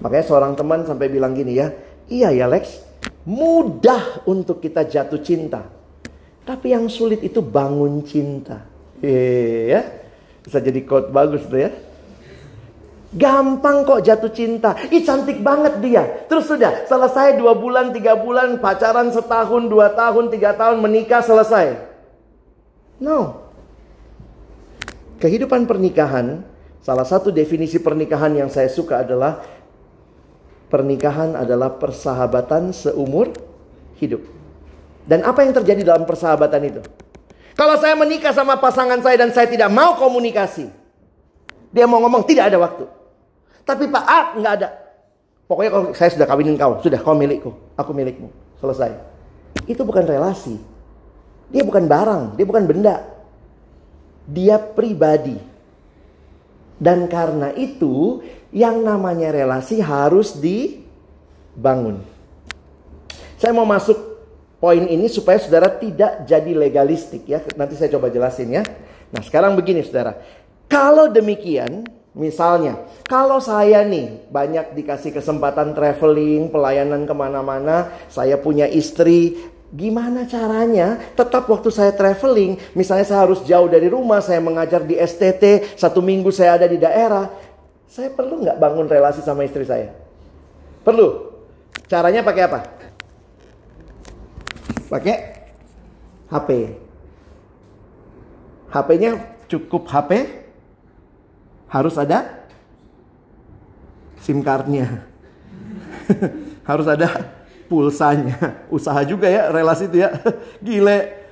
Makanya 0.04 0.24
seorang 0.28 0.52
teman 0.52 0.84
sampai 0.84 1.08
bilang 1.08 1.32
gini 1.32 1.56
ya, 1.56 1.72
"Iya 2.12 2.28
ya 2.36 2.44
Lex, 2.50 2.84
mudah 3.24 4.28
untuk 4.28 4.60
kita 4.60 4.84
jatuh 4.84 5.20
cinta. 5.24 5.79
Tapi 6.50 6.74
yang 6.74 6.90
sulit 6.90 7.22
itu 7.22 7.38
bangun 7.38 8.02
cinta." 8.02 8.66
Iya, 8.98 9.86
bisa 10.42 10.58
jadi 10.58 10.82
quote 10.82 11.14
bagus 11.14 11.46
tuh 11.46 11.62
ya. 11.62 11.70
Gampang 13.10 13.82
kok 13.86 14.02
jatuh 14.06 14.30
cinta. 14.30 14.74
Ih 14.90 15.02
cantik 15.02 15.42
banget 15.42 15.82
dia. 15.82 16.26
Terus 16.30 16.46
sudah 16.46 16.86
selesai 16.86 17.38
dua 17.38 17.58
bulan, 17.58 17.90
tiga 17.90 18.14
bulan, 18.14 18.58
pacaran 18.62 19.10
setahun, 19.10 19.66
dua 19.66 19.94
tahun, 19.94 20.30
tiga 20.30 20.54
tahun, 20.54 20.78
menikah 20.78 21.22
selesai. 21.22 21.74
No. 23.02 23.46
Kehidupan 25.18 25.66
pernikahan, 25.66 26.46
salah 26.86 27.02
satu 27.02 27.34
definisi 27.34 27.82
pernikahan 27.82 28.30
yang 28.30 28.50
saya 28.50 28.70
suka 28.70 29.02
adalah 29.02 29.42
pernikahan 30.70 31.34
adalah 31.34 31.82
persahabatan 31.82 32.70
seumur 32.70 33.34
hidup. 33.98 34.39
Dan 35.10 35.26
apa 35.26 35.42
yang 35.42 35.50
terjadi 35.50 35.82
dalam 35.82 36.06
persahabatan 36.06 36.62
itu? 36.70 36.82
Kalau 37.58 37.74
saya 37.82 37.98
menikah 37.98 38.30
sama 38.30 38.54
pasangan 38.62 39.02
saya 39.02 39.26
dan 39.26 39.34
saya 39.34 39.50
tidak 39.50 39.66
mau 39.66 39.98
komunikasi, 39.98 40.70
dia 41.74 41.84
mau 41.90 41.98
ngomong 41.98 42.22
tidak 42.30 42.54
ada 42.54 42.62
waktu. 42.62 42.86
Tapi 43.66 43.90
Pak 43.90 44.04
A 44.06 44.20
nggak 44.38 44.54
ada. 44.62 44.68
Pokoknya 45.50 45.70
kalau 45.74 45.86
saya 45.98 46.14
sudah 46.14 46.30
kawinin 46.30 46.54
kau, 46.54 46.78
sudah 46.78 47.02
kau 47.02 47.18
milikku, 47.18 47.50
aku 47.74 47.90
milikmu. 47.90 48.30
Selesai. 48.62 48.94
Itu 49.66 49.82
bukan 49.82 50.06
relasi. 50.06 50.54
Dia 51.50 51.66
bukan 51.66 51.90
barang, 51.90 52.38
dia 52.38 52.46
bukan 52.46 52.64
benda. 52.70 53.02
Dia 54.30 54.62
pribadi. 54.62 55.34
Dan 56.78 57.10
karena 57.10 57.50
itu, 57.58 58.22
yang 58.54 58.78
namanya 58.86 59.34
relasi 59.34 59.82
harus 59.82 60.38
dibangun. 60.38 61.98
Saya 63.42 63.50
mau 63.50 63.66
masuk 63.66 64.09
poin 64.60 64.84
ini 64.84 65.08
supaya 65.08 65.40
saudara 65.40 65.72
tidak 65.72 66.28
jadi 66.28 66.52
legalistik 66.52 67.26
ya. 67.26 67.40
Nanti 67.56 67.74
saya 67.74 67.90
coba 67.96 68.12
jelasin 68.12 68.60
ya. 68.60 68.62
Nah 69.10 69.24
sekarang 69.24 69.56
begini 69.56 69.82
saudara. 69.82 70.20
Kalau 70.70 71.10
demikian, 71.10 71.82
Misalnya, 72.10 72.74
kalau 73.06 73.38
saya 73.38 73.86
nih 73.86 74.26
banyak 74.34 74.74
dikasih 74.74 75.14
kesempatan 75.14 75.78
traveling, 75.78 76.50
pelayanan 76.50 77.06
ke 77.06 77.14
mana-mana, 77.14 77.86
saya 78.10 78.34
punya 78.34 78.66
istri, 78.66 79.38
gimana 79.70 80.26
caranya 80.26 80.98
tetap 81.14 81.46
waktu 81.46 81.70
saya 81.70 81.94
traveling, 81.94 82.58
misalnya 82.74 83.06
saya 83.06 83.22
harus 83.22 83.46
jauh 83.46 83.70
dari 83.70 83.86
rumah, 83.86 84.18
saya 84.18 84.42
mengajar 84.42 84.82
di 84.82 84.98
STT, 84.98 85.78
satu 85.78 86.02
minggu 86.02 86.34
saya 86.34 86.58
ada 86.58 86.66
di 86.66 86.82
daerah, 86.82 87.30
saya 87.86 88.10
perlu 88.10 88.42
nggak 88.42 88.58
bangun 88.58 88.90
relasi 88.90 89.22
sama 89.22 89.46
istri 89.46 89.62
saya? 89.62 89.94
Perlu. 90.82 91.30
Caranya 91.86 92.26
pakai 92.26 92.42
apa? 92.42 92.79
Pakai 94.90 95.16
HP. 96.26 96.50
HP-nya 98.70 99.10
cukup 99.46 99.86
HP 99.86 100.10
harus 101.70 101.94
ada 101.94 102.42
SIM 104.18 104.42
cardnya. 104.42 105.06
harus 106.70 106.86
ada 106.90 107.38
pulsanya. 107.70 108.66
Usaha 108.66 108.98
juga 109.06 109.30
ya 109.30 109.54
relasi 109.54 109.86
itu 109.86 110.02
ya. 110.02 110.10
Gile. 110.66 111.22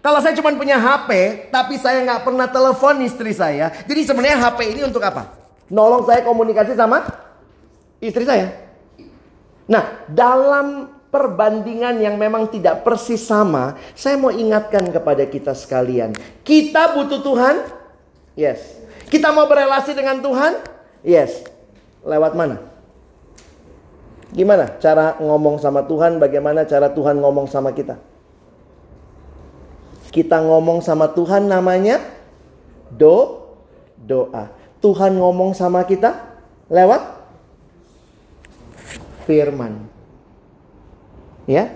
Kalau 0.00 0.20
saya 0.20 0.32
cuma 0.36 0.52
punya 0.56 0.80
HP, 0.80 1.08
tapi 1.52 1.76
saya 1.76 2.00
nggak 2.04 2.24
pernah 2.24 2.48
telepon 2.48 3.00
istri 3.04 3.32
saya. 3.36 3.72
Jadi 3.84 4.00
sebenarnya 4.04 4.40
HP 4.40 4.76
ini 4.76 4.80
untuk 4.84 5.00
apa? 5.04 5.36
Nolong 5.68 6.08
saya 6.08 6.24
komunikasi 6.24 6.72
sama 6.76 7.04
istri 8.00 8.24
saya. 8.24 8.48
Nah, 9.68 10.04
dalam 10.08 10.99
perbandingan 11.10 11.98
yang 11.98 12.14
memang 12.16 12.46
tidak 12.48 12.86
persis 12.86 13.20
sama, 13.20 13.76
saya 13.98 14.16
mau 14.16 14.30
ingatkan 14.30 14.86
kepada 14.88 15.26
kita 15.26 15.52
sekalian. 15.52 16.14
Kita 16.46 16.94
butuh 16.94 17.20
Tuhan? 17.20 17.56
Yes. 18.38 18.78
Kita 19.10 19.34
mau 19.34 19.50
berelasi 19.50 19.92
dengan 19.92 20.22
Tuhan? 20.22 20.62
Yes. 21.02 21.42
Lewat 22.06 22.38
mana? 22.38 22.62
Gimana 24.30 24.78
cara 24.78 25.18
ngomong 25.18 25.58
sama 25.58 25.82
Tuhan? 25.82 26.22
Bagaimana 26.22 26.62
cara 26.62 26.86
Tuhan 26.94 27.18
ngomong 27.18 27.50
sama 27.50 27.74
kita? 27.74 27.98
Kita 30.14 30.38
ngomong 30.42 30.82
sama 30.82 31.10
Tuhan 31.10 31.50
namanya 31.50 31.98
do 32.94 33.42
doa. 33.98 34.50
Tuhan 34.78 35.18
ngomong 35.18 35.52
sama 35.58 35.82
kita 35.82 36.14
lewat 36.70 37.02
firman. 39.26 39.89
Ya. 41.50 41.74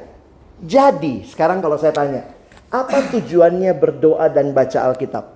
Jadi, 0.63 1.27
sekarang 1.27 1.59
kalau 1.59 1.75
saya 1.75 1.91
tanya, 1.91 2.31
apa 2.71 3.11
tujuannya 3.11 3.75
berdoa 3.75 4.31
dan 4.31 4.55
baca 4.55 4.87
Alkitab? 4.87 5.35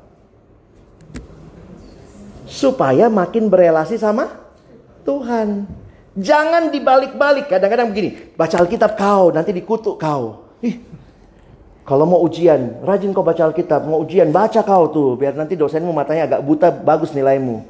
supaya 2.48 3.12
makin 3.12 3.53
berelasi 3.53 4.01
sama 4.01 4.33
Tuhan. 5.05 5.68
Jangan 6.18 6.72
dibalik-balik. 6.72 7.46
Kadang-kadang 7.46 7.92
begini, 7.92 8.35
baca 8.35 8.59
Alkitab 8.59 8.98
kau, 8.98 9.31
nanti 9.31 9.55
dikutuk 9.55 10.01
kau. 10.01 10.51
Ih, 10.64 10.83
kalau 11.87 12.09
mau 12.09 12.18
ujian, 12.27 12.83
rajin 12.83 13.14
kau 13.14 13.22
baca 13.22 13.46
Alkitab. 13.46 13.87
Mau 13.87 14.03
ujian, 14.03 14.35
baca 14.35 14.64
kau 14.66 14.90
tuh. 14.90 15.14
Biar 15.14 15.38
nanti 15.38 15.55
dosenmu 15.55 15.94
matanya 15.94 16.27
agak 16.27 16.40
buta, 16.42 16.68
bagus 16.74 17.14
nilaimu. 17.14 17.62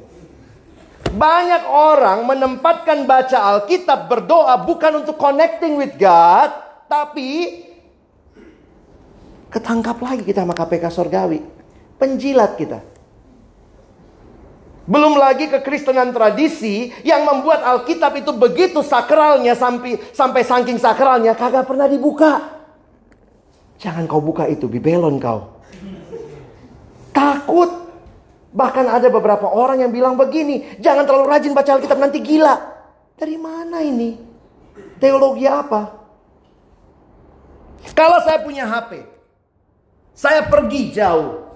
Banyak 1.09 1.63
orang 1.65 2.29
menempatkan 2.29 3.09
baca 3.09 3.57
Alkitab 3.57 4.05
berdoa 4.05 4.53
bukan 4.61 5.01
untuk 5.01 5.17
connecting 5.17 5.73
with 5.81 5.97
God. 5.97 6.53
Tapi 6.85 7.65
ketangkap 9.49 9.97
lagi 9.97 10.21
kita 10.21 10.45
sama 10.45 10.53
KPK 10.53 10.85
Sorgawi. 10.93 11.41
Penjilat 11.97 12.53
kita. 12.55 12.79
Belum 14.89 15.21
lagi 15.21 15.45
kekristenan 15.49 16.09
tradisi 16.09 16.89
yang 17.05 17.21
membuat 17.25 17.61
Alkitab 17.61 18.09
itu 18.25 18.33
begitu 18.33 18.81
sakralnya 18.81 19.53
sampai 19.53 20.01
sampai 20.13 20.41
saking 20.41 20.81
sakralnya 20.81 21.37
kagak 21.37 21.69
pernah 21.69 21.85
dibuka. 21.85 22.57
Jangan 23.77 24.09
kau 24.09 24.21
buka 24.21 24.49
itu, 24.49 24.65
bibelon 24.65 25.21
kau. 25.21 25.61
Takut. 27.13 27.88
Bahkan 28.49 28.85
ada 28.89 29.07
beberapa 29.13 29.45
orang 29.45 29.85
yang 29.85 29.91
bilang 29.93 30.17
begini, 30.17 30.81
jangan 30.81 31.05
terlalu 31.05 31.29
rajin 31.29 31.53
baca 31.53 31.77
Alkitab 31.77 32.01
nanti 32.01 32.17
gila. 32.17 32.57
Dari 33.13 33.37
mana 33.37 33.85
ini? 33.85 34.17
Teologi 34.97 35.45
apa? 35.45 35.99
Kalau 37.93 38.19
saya 38.25 38.41
punya 38.43 38.67
HP, 38.67 39.17
Saya 40.19 40.43
pergi 40.51 40.91
jauh. 40.91 41.47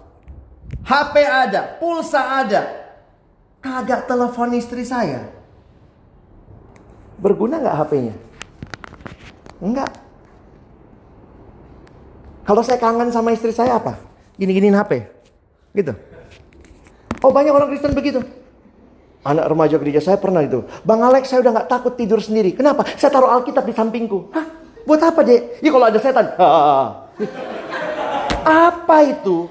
HP 0.87 1.15
ada, 1.19 1.75
pulsa 1.83 2.39
ada. 2.39 2.63
Kagak 3.59 4.07
telepon 4.07 4.55
istri 4.55 4.87
saya. 4.87 5.27
Berguna 7.19 7.59
nggak 7.59 7.75
HP-nya? 7.75 8.15
Enggak. 9.59 9.91
Kalau 12.43 12.63
saya 12.63 12.79
kangen 12.79 13.11
sama 13.11 13.35
istri 13.35 13.51
saya 13.51 13.79
apa? 13.79 13.99
Gini-giniin 14.39 14.75
HP. 14.75 15.11
Gitu. 15.75 15.91
Oh 17.23 17.31
banyak 17.31 17.55
orang 17.55 17.71
Kristen 17.71 17.95
begitu. 17.95 18.19
Anak 19.23 19.47
remaja 19.47 19.79
gereja 19.79 20.03
saya 20.03 20.19
pernah 20.19 20.43
itu. 20.43 20.67
Bang 20.83 20.99
Alex 20.99 21.31
saya 21.31 21.39
udah 21.39 21.51
nggak 21.55 21.69
takut 21.71 21.95
tidur 21.95 22.19
sendiri. 22.19 22.51
Kenapa? 22.51 22.83
Saya 22.99 23.07
taruh 23.07 23.31
Alkitab 23.31 23.63
di 23.63 23.71
sampingku. 23.71 24.27
Hah? 24.35 24.43
Buat 24.83 24.99
apa 24.99 25.23
deh? 25.23 25.63
Ya 25.63 25.71
kalau 25.71 25.87
ada 25.87 25.99
setan. 26.03 26.35
Apa 28.43 28.97
itu? 29.07 29.47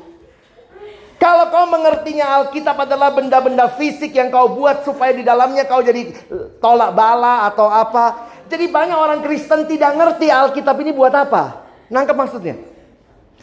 Kalau 1.17 1.49
kau 1.49 1.65
mengertinya 1.71 2.43
Alkitab 2.43 2.85
adalah 2.85 3.15
benda-benda 3.17 3.73
fisik 3.81 4.13
yang 4.13 4.29
kau 4.29 4.53
buat 4.53 4.85
supaya 4.85 5.17
di 5.17 5.25
dalamnya 5.25 5.65
kau 5.65 5.81
jadi 5.81 6.11
eh, 6.13 6.47
tolak 6.61 6.93
bala 6.93 7.49
atau 7.49 7.71
apa. 7.71 8.29
Jadi 8.53 8.69
banyak 8.69 8.99
orang 8.99 9.25
Kristen 9.25 9.65
tidak 9.65 9.97
ngerti 9.97 10.29
Alkitab 10.29 10.77
ini 10.85 10.93
buat 10.93 11.15
apa. 11.17 11.65
Nangkep 11.89 12.17
maksudnya? 12.19 12.72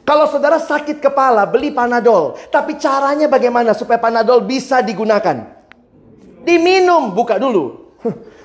Kalau 0.09 0.25
saudara 0.25 0.57
sakit 0.57 0.97
kepala, 0.97 1.45
beli 1.45 1.69
Panadol. 1.69 2.33
Tapi 2.49 2.81
caranya 2.81 3.29
bagaimana 3.29 3.77
supaya 3.77 4.01
Panadol 4.01 4.41
bisa 4.41 4.81
digunakan? 4.81 5.45
Diminum, 6.41 7.13
buka 7.13 7.37
dulu. 7.37 7.93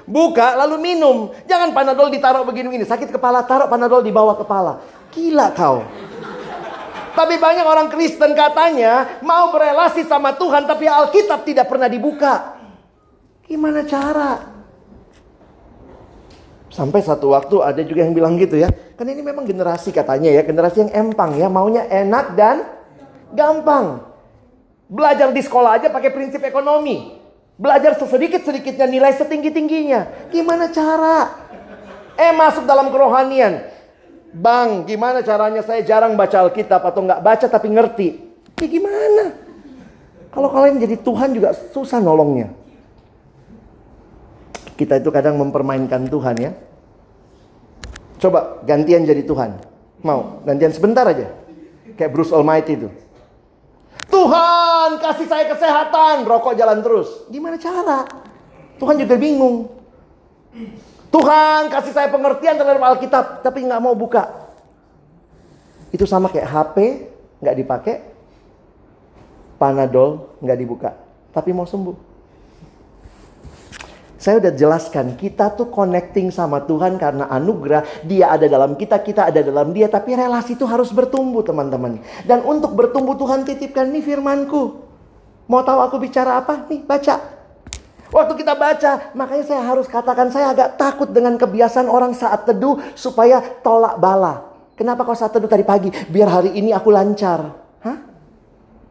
Buka 0.05 0.61
lalu 0.61 0.77
minum. 0.77 1.33
Jangan 1.49 1.73
Panadol 1.73 2.13
ditaruh 2.13 2.45
begini-begini. 2.45 2.85
Sakit 2.85 3.09
kepala, 3.09 3.49
taruh 3.49 3.73
Panadol 3.73 4.05
di 4.05 4.13
bawah 4.13 4.37
kepala. 4.37 4.85
Gila 5.09 5.57
kau. 5.57 5.81
Tapi 7.17 7.41
banyak 7.41 7.65
orang 7.65 7.89
Kristen 7.89 8.37
katanya 8.37 9.25
mau 9.25 9.49
berelasi 9.49 10.05
sama 10.05 10.37
Tuhan 10.37 10.69
tapi 10.69 10.85
Alkitab 10.85 11.49
tidak 11.49 11.73
pernah 11.73 11.89
dibuka. 11.89 12.61
Gimana 13.49 13.89
cara? 13.89 14.54
Sampai 16.75 17.07
satu 17.07 17.31
waktu 17.31 17.63
ada 17.63 17.79
juga 17.87 18.03
yang 18.03 18.19
bilang 18.19 18.35
gitu 18.35 18.59
ya. 18.59 18.67
Kan 18.99 19.07
ini 19.07 19.23
memang 19.23 19.47
generasi 19.47 19.95
katanya 19.95 20.35
ya, 20.35 20.43
generasi 20.43 20.83
yang 20.83 20.91
empang 21.07 21.39
ya, 21.39 21.47
maunya 21.47 21.87
enak 21.87 22.35
dan 22.35 22.67
gampang. 23.31 24.03
Belajar 24.91 25.31
di 25.31 25.39
sekolah 25.39 25.79
aja 25.79 25.87
pakai 25.87 26.11
prinsip 26.11 26.43
ekonomi. 26.43 27.15
Belajar 27.55 27.95
sesedikit-sedikitnya 27.95 28.91
nilai 28.91 29.15
setinggi-tingginya. 29.15 30.35
Gimana 30.35 30.67
cara? 30.75 31.47
Eh 32.19 32.35
masuk 32.35 32.67
dalam 32.67 32.91
kerohanian. 32.91 33.71
Bang, 34.35 34.83
gimana 34.83 35.23
caranya 35.23 35.63
saya 35.63 35.79
jarang 35.87 36.19
baca 36.19 36.43
Alkitab 36.43 36.83
atau 36.83 37.07
nggak 37.07 37.23
baca 37.23 37.47
tapi 37.47 37.71
ngerti? 37.71 38.09
Ya 38.59 38.67
gimana? 38.67 39.31
Kalau 40.35 40.51
kalian 40.51 40.83
jadi 40.83 40.99
Tuhan 40.99 41.39
juga 41.39 41.55
susah 41.71 42.03
nolongnya. 42.03 42.51
Kita 44.75 44.99
itu 44.99 45.11
kadang 45.15 45.39
mempermainkan 45.39 46.11
Tuhan 46.11 46.37
ya. 46.39 46.53
Coba 48.19 48.63
gantian 48.67 49.07
jadi 49.07 49.23
Tuhan. 49.23 49.61
Mau? 50.03 50.43
Gantian 50.43 50.75
sebentar 50.75 51.07
aja. 51.07 51.31
Kayak 51.95 52.11
Bruce 52.11 52.35
Almighty 52.35 52.75
itu. 52.75 52.89
Tuhan 54.11 54.99
kasih 54.99 55.27
saya 55.31 55.45
kesehatan. 55.51 56.27
Rokok 56.27 56.59
jalan 56.59 56.83
terus. 56.83 57.27
Gimana 57.31 57.55
cara? 57.61 58.03
Tuhan 58.79 58.99
juga 58.99 59.15
bingung. 59.15 59.71
Tuhan 61.15 61.71
kasih 61.71 61.95
saya 61.95 62.11
pengertian 62.11 62.59
terhadap 62.59 62.83
Alkitab, 62.83 63.25
tapi 63.47 63.63
nggak 63.63 63.79
mau 63.79 63.95
buka. 63.95 64.51
Itu 65.95 66.11
sama 66.11 66.27
kayak 66.27 66.51
HP 66.51 66.77
nggak 67.39 67.57
dipakai, 67.63 67.97
Panadol 69.55 70.35
nggak 70.43 70.59
dibuka, 70.59 70.91
tapi 71.31 71.55
mau 71.55 71.63
sembuh. 71.63 72.14
Saya 74.25 74.41
udah 74.41 74.57
jelaskan, 74.57 75.21
kita 75.21 75.53
tuh 75.53 75.69
connecting 75.69 76.33
sama 76.33 76.65
Tuhan 76.65 76.97
karena 76.97 77.29
anugerah. 77.29 77.85
Dia 78.09 78.33
ada 78.33 78.49
dalam 78.49 78.73
kita, 78.73 78.97
kita 79.05 79.29
ada 79.29 79.45
dalam 79.45 79.77
dia. 79.77 79.85
Tapi 79.85 80.17
relasi 80.17 80.57
itu 80.57 80.65
harus 80.65 80.89
bertumbuh 80.97 81.45
teman-teman. 81.45 82.01
Dan 82.25 82.41
untuk 82.41 82.73
bertumbuh 82.73 83.21
Tuhan 83.21 83.45
titipkan 83.45 83.93
nih 83.93 84.01
firmanku. 84.01 84.81
Mau 85.45 85.61
tahu 85.61 85.77
aku 85.77 86.01
bicara 86.01 86.41
apa? 86.41 86.65
Nih 86.73 86.81
baca. 86.89 87.21
Waktu 88.09 88.33
kita 88.41 88.57
baca, 88.57 89.13
makanya 89.13 89.45
saya 89.45 89.61
harus 89.61 89.85
katakan 89.93 90.33
saya 90.33 90.57
agak 90.57 90.81
takut 90.81 91.13
dengan 91.13 91.37
kebiasaan 91.37 91.85
orang 91.85 92.17
saat 92.17 92.49
teduh 92.49 92.81
supaya 92.97 93.45
tolak 93.61 94.01
bala. 94.01 94.57
Kenapa 94.73 95.05
kau 95.05 95.13
saat 95.13 95.37
teduh 95.37 95.53
tadi 95.53 95.69
pagi? 95.69 95.93
Biar 96.09 96.33
hari 96.33 96.57
ini 96.57 96.73
aku 96.73 96.89
lancar. 96.89 97.53
Hah? 97.85 97.99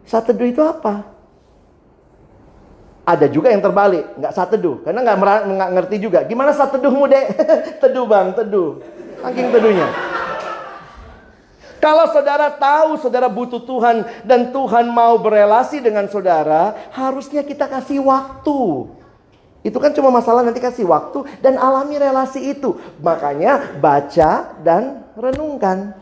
Saat 0.05 0.29
teduh 0.29 0.45
itu 0.45 0.61
apa? 0.61 1.12
Ada 3.03 3.27
juga 3.27 3.51
yang 3.51 3.59
terbalik, 3.59 4.15
nggak 4.15 4.31
saat 4.31 4.49
teduh, 4.55 4.79
karena 4.79 5.03
nggak 5.03 5.17
nggak 5.43 5.71
ngerti 5.75 5.95
juga. 5.99 6.23
Gimana 6.23 6.55
saat 6.55 6.71
teduhmu 6.71 7.03
dek? 7.11 7.35
teduh 7.83 8.07
bang, 8.07 8.31
teduh. 8.31 8.79
Saking 9.19 9.47
teduhnya. 9.51 9.87
Kalau 11.83 12.07
saudara 12.15 12.47
tahu 12.47 12.95
saudara 12.95 13.27
butuh 13.27 13.59
Tuhan 13.59 14.07
dan 14.23 14.55
Tuhan 14.55 14.87
mau 14.87 15.19
berelasi 15.19 15.83
dengan 15.83 16.07
saudara, 16.07 16.71
harusnya 16.95 17.43
kita 17.43 17.67
kasih 17.67 17.99
waktu. 17.99 18.87
Itu 19.67 19.83
kan 19.83 19.91
cuma 19.91 20.07
masalah 20.07 20.47
nanti 20.47 20.63
kasih 20.63 20.87
waktu 20.87 21.27
dan 21.43 21.59
alami 21.59 21.99
relasi 21.99 22.55
itu. 22.55 22.79
Makanya 23.03 23.79
baca 23.83 24.55
dan 24.63 25.03
renungkan. 25.19 25.99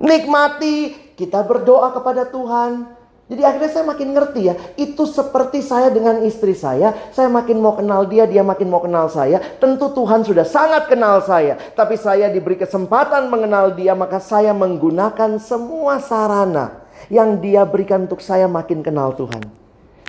Nikmati, 0.00 0.96
kita 1.12 1.44
berdoa 1.44 1.92
kepada 1.92 2.24
Tuhan. 2.24 2.97
Jadi 3.28 3.44
akhirnya 3.44 3.68
saya 3.68 3.84
makin 3.84 4.16
ngerti 4.16 4.40
ya, 4.48 4.56
itu 4.80 5.04
seperti 5.04 5.60
saya 5.60 5.92
dengan 5.92 6.24
istri 6.24 6.56
saya, 6.56 6.96
saya 7.12 7.28
makin 7.28 7.60
mau 7.60 7.76
kenal 7.76 8.08
dia, 8.08 8.24
dia 8.24 8.40
makin 8.40 8.72
mau 8.72 8.80
kenal 8.80 9.04
saya. 9.12 9.36
Tentu 9.60 9.92
Tuhan 9.92 10.24
sudah 10.24 10.48
sangat 10.48 10.88
kenal 10.88 11.20
saya, 11.20 11.60
tapi 11.76 12.00
saya 12.00 12.32
diberi 12.32 12.56
kesempatan 12.56 13.28
mengenal 13.28 13.76
dia, 13.76 13.92
maka 13.92 14.16
saya 14.16 14.56
menggunakan 14.56 15.36
semua 15.36 16.00
sarana 16.00 16.88
yang 17.12 17.36
dia 17.36 17.68
berikan 17.68 18.08
untuk 18.08 18.24
saya 18.24 18.48
makin 18.48 18.80
kenal 18.80 19.12
Tuhan. 19.12 19.44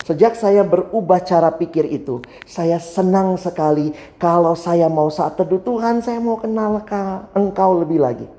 Sejak 0.08 0.40
saya 0.40 0.64
berubah 0.64 1.20
cara 1.20 1.52
pikir 1.52 1.92
itu, 1.92 2.24
saya 2.48 2.80
senang 2.80 3.36
sekali 3.36 3.92
kalau 4.16 4.56
saya 4.56 4.88
mau 4.88 5.12
saat 5.12 5.36
teduh 5.36 5.60
Tuhan, 5.60 6.00
saya 6.00 6.24
mau 6.24 6.40
kenal 6.40 6.80
engkau 7.36 7.84
lebih 7.84 8.00
lagi. 8.00 8.39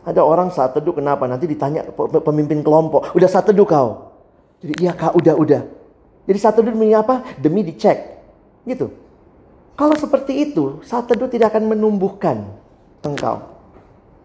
Ada 0.00 0.24
orang 0.24 0.48
saat 0.48 0.72
teduh 0.72 0.96
kenapa? 0.96 1.28
Nanti 1.28 1.44
ditanya 1.44 1.84
pemimpin 2.24 2.64
kelompok, 2.64 3.12
udah 3.12 3.28
saat 3.28 3.44
teduh 3.48 3.68
kau? 3.68 3.88
Jadi 4.64 4.72
iya 4.80 4.96
kak, 4.96 5.12
udah, 5.12 5.34
udah. 5.36 5.62
Jadi 6.24 6.38
saat 6.40 6.56
teduh 6.56 6.72
demi 6.72 6.92
apa? 6.96 7.20
Demi 7.36 7.60
dicek. 7.60 8.20
Gitu. 8.64 8.88
Kalau 9.76 9.96
seperti 9.96 10.48
itu, 10.48 10.80
saat 10.84 11.08
teduh 11.08 11.28
tidak 11.28 11.52
akan 11.56 11.72
menumbuhkan 11.76 12.48
engkau. 13.04 13.44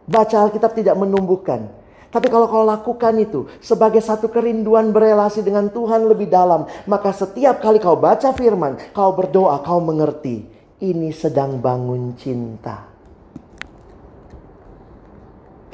Baca 0.07 0.35
Alkitab 0.47 0.75
tidak 0.75 0.95
menumbuhkan. 0.95 1.71
Tapi 2.11 2.31
kalau 2.31 2.47
kau 2.47 2.63
lakukan 2.63 3.11
itu 3.19 3.51
sebagai 3.59 3.99
satu 3.99 4.31
kerinduan 4.31 4.95
berelasi 4.95 5.43
dengan 5.43 5.67
Tuhan 5.67 6.07
lebih 6.07 6.31
dalam, 6.31 6.63
maka 6.87 7.11
setiap 7.11 7.59
kali 7.59 7.75
kau 7.83 7.99
baca 7.99 8.31
firman, 8.31 8.79
kau 8.95 9.11
berdoa, 9.11 9.59
kau 9.59 9.83
mengerti, 9.83 10.47
ini 10.79 11.11
sedang 11.11 11.59
bangun 11.59 12.15
cinta. 12.15 12.94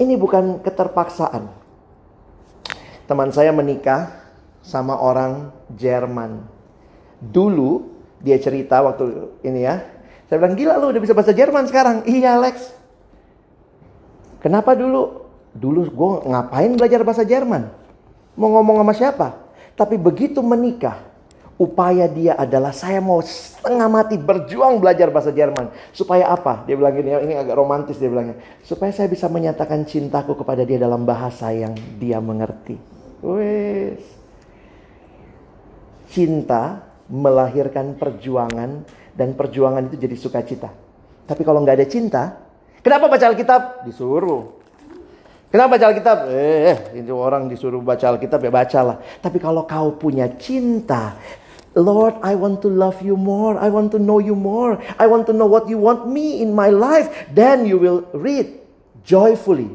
Ini 0.01 0.17
bukan 0.17 0.65
keterpaksaan. 0.65 1.45
Teman 3.05 3.29
saya 3.29 3.53
menikah 3.53 4.09
sama 4.65 4.97
orang 4.97 5.53
Jerman. 5.77 6.41
Dulu 7.21 7.85
dia 8.17 8.41
cerita 8.41 8.81
waktu 8.81 9.29
ini 9.45 9.61
ya. 9.61 9.77
Saya 10.25 10.41
bilang, 10.41 10.57
gila 10.57 10.79
lu 10.81 10.89
udah 10.89 11.01
bisa 11.03 11.13
bahasa 11.13 11.37
Jerman 11.37 11.69
sekarang. 11.69 12.07
Iya 12.09 12.39
Alex. 12.39 12.73
Kenapa 14.41 14.73
dulu? 14.73 15.27
Dulu 15.53 15.85
gue 15.91 16.11
ngapain 16.31 16.71
belajar 16.73 17.05
bahasa 17.05 17.21
Jerman? 17.21 17.69
Mau 18.39 18.49
ngomong 18.57 18.81
sama 18.81 18.93
siapa? 18.95 19.27
Tapi 19.75 19.99
begitu 19.99 20.39
menikah, 20.39 20.97
upaya 21.61 22.09
dia 22.09 22.33
adalah 22.33 22.73
saya 22.73 22.97
mau 22.97 23.21
setengah 23.21 23.85
mati 23.85 24.17
berjuang 24.17 24.81
belajar 24.81 25.13
bahasa 25.13 25.29
Jerman. 25.29 25.69
Supaya 25.93 26.33
apa? 26.33 26.65
Dia 26.65 26.73
bilang 26.73 26.97
gini, 26.97 27.13
ini 27.13 27.37
agak 27.37 27.53
romantis 27.53 28.01
dia 28.01 28.09
bilangnya. 28.09 28.41
Supaya 28.65 28.89
saya 28.89 29.05
bisa 29.05 29.29
menyatakan 29.29 29.85
cintaku 29.85 30.33
kepada 30.33 30.65
dia 30.65 30.81
dalam 30.81 31.05
bahasa 31.05 31.53
yang 31.53 31.77
dia 32.01 32.17
mengerti. 32.17 32.81
Wes. 33.21 34.01
Cinta 36.09 36.81
melahirkan 37.05 37.93
perjuangan 37.93 38.81
dan 39.13 39.37
perjuangan 39.37 39.85
itu 39.85 40.01
jadi 40.01 40.17
sukacita. 40.17 40.73
Tapi 41.29 41.45
kalau 41.45 41.61
nggak 41.61 41.77
ada 41.77 41.87
cinta, 41.87 42.23
kenapa 42.81 43.05
baca 43.05 43.25
Alkitab? 43.29 43.85
Disuruh. 43.85 44.57
Kenapa 45.51 45.75
baca 45.75 45.85
Alkitab? 45.91 46.17
Eh, 46.31 47.03
itu 47.03 47.11
orang 47.11 47.51
disuruh 47.51 47.83
baca 47.83 48.15
Alkitab 48.15 48.39
ya 48.39 48.51
bacalah. 48.51 49.03
Tapi 49.19 49.35
kalau 49.35 49.67
kau 49.67 49.91
punya 49.99 50.31
cinta, 50.39 51.19
Lord, 51.71 52.19
I 52.19 52.35
want 52.35 52.59
to 52.63 52.69
love 52.69 52.99
you 52.99 53.15
more. 53.15 53.55
I 53.55 53.71
want 53.71 53.95
to 53.95 53.99
know 53.99 54.19
you 54.19 54.35
more. 54.35 54.75
I 54.99 55.07
want 55.07 55.23
to 55.27 55.33
know 55.33 55.47
what 55.47 55.71
you 55.71 55.79
want 55.79 56.03
me 56.07 56.43
in 56.43 56.51
my 56.51 56.67
life. 56.67 57.07
Then 57.31 57.63
you 57.63 57.79
will 57.79 58.03
read. 58.11 58.61
joyfully, 59.05 59.69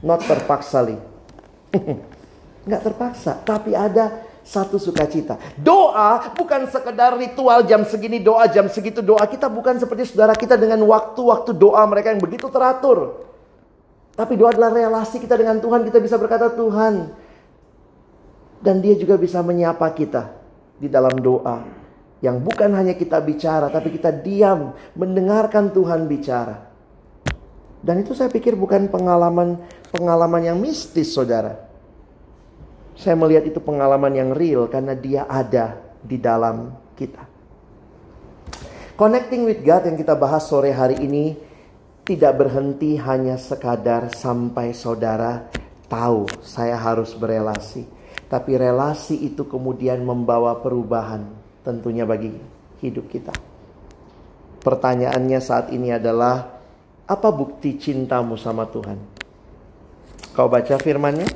not 0.00 0.22
terpaksali. 0.22 0.98
Nggak 2.66 2.82
terpaksa, 2.86 3.42
tapi 3.42 3.74
ada 3.74 4.22
satu 4.46 4.78
sukacita. 4.78 5.38
Doa 5.58 6.30
bukan 6.34 6.70
sekedar 6.70 7.18
ritual 7.18 7.66
jam 7.66 7.82
segini 7.82 8.22
doa, 8.22 8.46
jam 8.46 8.70
segitu 8.70 9.02
doa. 9.02 9.22
Kita 9.26 9.50
bukan 9.50 9.82
seperti 9.82 10.14
saudara 10.14 10.34
kita 10.38 10.54
dengan 10.54 10.78
waktu-waktu 10.86 11.50
doa 11.58 11.82
mereka 11.90 12.14
yang 12.14 12.22
begitu 12.22 12.46
teratur. 12.46 13.26
Tapi 14.14 14.38
doa 14.38 14.54
adalah 14.54 14.70
relasi 14.70 15.18
kita 15.18 15.34
dengan 15.34 15.58
Tuhan. 15.58 15.82
Kita 15.88 15.98
bisa 15.98 16.20
berkata 16.20 16.52
Tuhan. 16.54 17.18
Dan 18.62 18.78
dia 18.78 18.94
juga 18.94 19.18
bisa 19.18 19.42
menyapa 19.42 19.90
kita 19.90 20.41
di 20.82 20.90
dalam 20.90 21.14
doa. 21.22 21.62
Yang 22.18 22.36
bukan 22.42 22.74
hanya 22.74 22.98
kita 22.98 23.22
bicara, 23.22 23.70
tapi 23.70 23.94
kita 23.94 24.10
diam 24.10 24.74
mendengarkan 24.98 25.70
Tuhan 25.70 26.10
bicara. 26.10 26.70
Dan 27.82 28.02
itu 28.02 28.14
saya 28.14 28.30
pikir 28.30 28.58
bukan 28.58 28.90
pengalaman 28.90 29.58
pengalaman 29.94 30.42
yang 30.42 30.58
mistis, 30.58 31.14
saudara. 31.14 31.70
Saya 32.98 33.18
melihat 33.18 33.46
itu 33.46 33.58
pengalaman 33.58 34.14
yang 34.14 34.30
real 34.34 34.66
karena 34.70 34.94
dia 34.94 35.26
ada 35.26 35.78
di 36.02 36.18
dalam 36.18 36.74
kita. 36.94 37.26
Connecting 38.94 39.42
with 39.42 39.66
God 39.66 39.88
yang 39.90 39.98
kita 39.98 40.14
bahas 40.14 40.46
sore 40.46 40.70
hari 40.70 41.02
ini 41.02 41.34
tidak 42.06 42.38
berhenti 42.38 42.94
hanya 42.98 43.34
sekadar 43.34 44.14
sampai 44.14 44.70
saudara 44.74 45.50
tahu 45.90 46.30
saya 46.42 46.78
harus 46.78 47.14
berelasi. 47.18 48.01
Tapi 48.32 48.56
relasi 48.56 49.28
itu 49.28 49.44
kemudian 49.44 50.00
membawa 50.08 50.56
perubahan 50.64 51.28
tentunya 51.60 52.08
bagi 52.08 52.32
hidup 52.80 53.12
kita. 53.12 53.36
Pertanyaannya 54.64 55.36
saat 55.36 55.68
ini 55.68 55.92
adalah 55.92 56.48
apa 57.04 57.28
bukti 57.28 57.76
cintamu 57.76 58.40
sama 58.40 58.64
Tuhan? 58.72 58.96
Kau 60.32 60.48
baca 60.48 60.80
firmannya? 60.80 61.28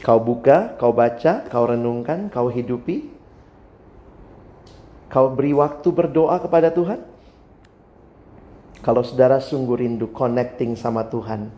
Kau 0.00 0.16
buka, 0.16 0.80
kau 0.80 0.96
baca, 0.96 1.44
kau 1.52 1.68
renungkan, 1.68 2.32
kau 2.32 2.48
hidupi? 2.48 3.12
Kau 5.12 5.28
beri 5.28 5.52
waktu 5.52 5.88
berdoa 5.92 6.40
kepada 6.40 6.72
Tuhan? 6.72 7.04
Kalau 8.80 9.02
saudara 9.04 9.42
sungguh 9.44 9.76
rindu 9.82 10.08
connecting 10.14 10.78
sama 10.78 11.04
Tuhan, 11.10 11.50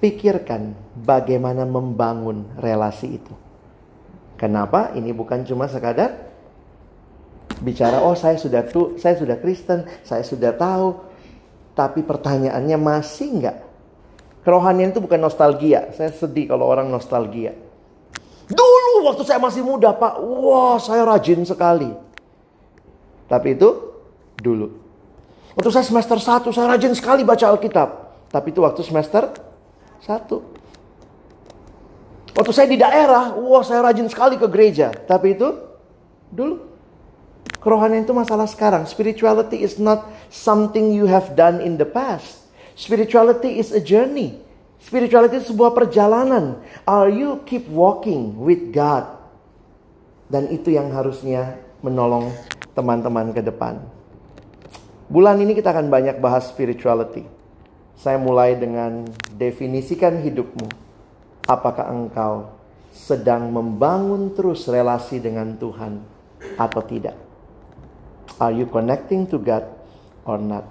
pikirkan 0.00 0.74
bagaimana 0.96 1.68
membangun 1.68 2.48
relasi 2.56 3.20
itu. 3.20 3.34
Kenapa? 4.40 4.96
Ini 4.96 5.12
bukan 5.12 5.44
cuma 5.44 5.68
sekadar 5.68 6.32
bicara 7.60 8.00
oh 8.00 8.16
saya 8.16 8.40
sudah 8.40 8.64
tuh 8.64 8.96
saya 8.96 9.20
sudah 9.20 9.36
Kristen 9.36 9.84
saya 10.02 10.24
sudah 10.24 10.56
tahu. 10.56 11.12
Tapi 11.76 12.02
pertanyaannya 12.02 12.76
masih 12.80 13.28
nggak? 13.40 13.56
Kerohanian 14.42 14.90
itu 14.96 15.04
bukan 15.04 15.20
nostalgia. 15.20 15.92
Saya 15.92 16.10
sedih 16.10 16.50
kalau 16.50 16.64
orang 16.64 16.88
nostalgia. 16.88 17.52
Dulu 18.50 19.06
waktu 19.06 19.22
saya 19.22 19.38
masih 19.38 19.62
muda 19.62 19.94
pak 19.94 20.18
wah 20.18 20.80
saya 20.80 21.04
rajin 21.04 21.44
sekali. 21.44 21.92
Tapi 23.28 23.48
itu 23.54 23.68
dulu. 24.40 24.72
Waktu 25.54 25.70
saya 25.70 25.84
semester 25.84 26.18
1 26.18 26.48
saya 26.50 26.66
rajin 26.72 26.96
sekali 26.96 27.22
baca 27.22 27.52
Alkitab. 27.52 27.88
Tapi 28.32 28.48
itu 28.50 28.64
waktu 28.64 28.80
semester 28.82 29.49
1 30.04 32.36
waktu 32.36 32.52
saya 32.54 32.68
di 32.70 32.76
daerah 32.80 33.34
wah 33.36 33.62
saya 33.64 33.82
rajin 33.84 34.08
sekali 34.08 34.36
ke 34.40 34.48
gereja 34.48 34.92
tapi 35.06 35.30
itu 35.36 35.48
dulu 36.30 36.70
Kerohanian 37.60 38.08
itu 38.08 38.16
masalah 38.16 38.48
sekarang. 38.48 38.88
Spirituality 38.88 39.60
is 39.60 39.76
not 39.76 40.08
something 40.32 40.96
you 40.96 41.04
have 41.04 41.36
done 41.36 41.60
in 41.60 41.76
the 41.76 41.84
past. 41.84 42.48
Spirituality 42.72 43.60
is 43.60 43.68
a 43.76 43.82
journey. 43.84 44.40
Spirituality 44.80 45.44
itu 45.44 45.52
sebuah 45.52 45.76
perjalanan. 45.76 46.56
Are 46.88 47.12
you 47.12 47.44
keep 47.44 47.68
walking 47.68 48.40
with 48.40 48.72
God? 48.72 49.12
Dan 50.32 50.48
itu 50.48 50.72
yang 50.72 50.88
harusnya 50.88 51.60
menolong 51.84 52.32
teman-teman 52.72 53.36
ke 53.36 53.44
depan. 53.44 53.76
Bulan 55.12 55.36
ini 55.44 55.52
kita 55.52 55.76
akan 55.76 55.92
banyak 55.92 56.16
bahas 56.16 56.48
spirituality. 56.48 57.28
Saya 58.00 58.16
mulai 58.16 58.56
dengan 58.56 59.04
definisikan 59.36 60.24
hidupmu. 60.24 60.72
Apakah 61.44 61.92
engkau 61.92 62.48
sedang 62.88 63.52
membangun 63.52 64.32
terus 64.32 64.64
relasi 64.72 65.20
dengan 65.20 65.52
Tuhan 65.60 66.00
atau 66.56 66.80
tidak? 66.80 67.12
Are 68.40 68.56
you 68.56 68.64
connecting 68.72 69.28
to 69.28 69.36
God 69.36 69.68
or 70.24 70.40
not? 70.40 70.64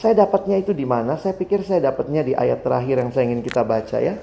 Saya 0.00 0.24
dapatnya 0.24 0.56
itu 0.56 0.72
di 0.72 0.88
mana? 0.88 1.20
Saya 1.20 1.36
pikir 1.36 1.60
saya 1.60 1.92
dapatnya 1.92 2.24
di 2.24 2.32
ayat 2.32 2.64
terakhir 2.64 3.04
yang 3.04 3.12
saya 3.12 3.28
ingin 3.28 3.44
kita 3.44 3.60
baca 3.60 4.00
ya. 4.00 4.16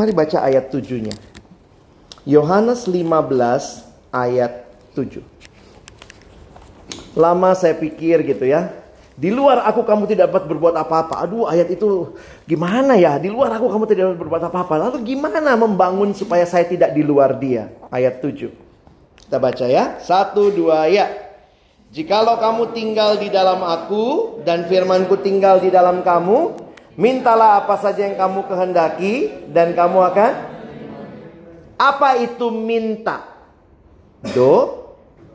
Mari 0.00 0.16
baca 0.16 0.48
ayat 0.48 0.72
tujuhnya. 0.72 1.12
Yohanes 2.24 2.88
15 2.88 3.84
ayat 4.08 4.64
7. 4.96 5.20
Lama 7.12 7.52
saya 7.52 7.76
pikir 7.76 8.24
gitu 8.24 8.48
ya. 8.48 8.81
Di 9.22 9.30
luar 9.30 9.62
aku 9.62 9.86
kamu 9.86 10.10
tidak 10.10 10.34
dapat 10.34 10.50
berbuat 10.50 10.74
apa-apa. 10.74 11.22
Aduh 11.22 11.46
ayat 11.46 11.70
itu 11.70 12.10
gimana 12.42 12.98
ya? 12.98 13.22
Di 13.22 13.30
luar 13.30 13.54
aku 13.54 13.70
kamu 13.70 13.84
tidak 13.86 14.02
dapat 14.10 14.18
berbuat 14.18 14.42
apa-apa. 14.50 14.74
Lalu 14.90 15.14
gimana 15.14 15.54
membangun 15.54 16.10
supaya 16.10 16.42
saya 16.42 16.66
tidak 16.66 16.90
di 16.90 17.06
luar 17.06 17.38
dia? 17.38 17.70
Ayat 17.86 18.18
7. 18.18 18.50
Kita 19.30 19.38
baca 19.38 19.62
ya. 19.70 20.02
Satu, 20.02 20.50
dua, 20.50 20.90
ya. 20.90 21.06
Jikalau 21.94 22.34
kamu 22.42 22.74
tinggal 22.74 23.22
di 23.22 23.30
dalam 23.30 23.62
aku 23.62 24.42
dan 24.42 24.66
firmanku 24.66 25.14
tinggal 25.22 25.62
di 25.62 25.70
dalam 25.70 26.02
kamu, 26.02 26.58
mintalah 26.98 27.62
apa 27.62 27.78
saja 27.78 28.02
yang 28.10 28.18
kamu 28.18 28.42
kehendaki 28.50 29.14
dan 29.54 29.70
kamu 29.78 30.02
akan 30.02 30.32
apa 31.78 32.18
itu 32.18 32.50
minta? 32.50 33.22
Do, 34.34 34.82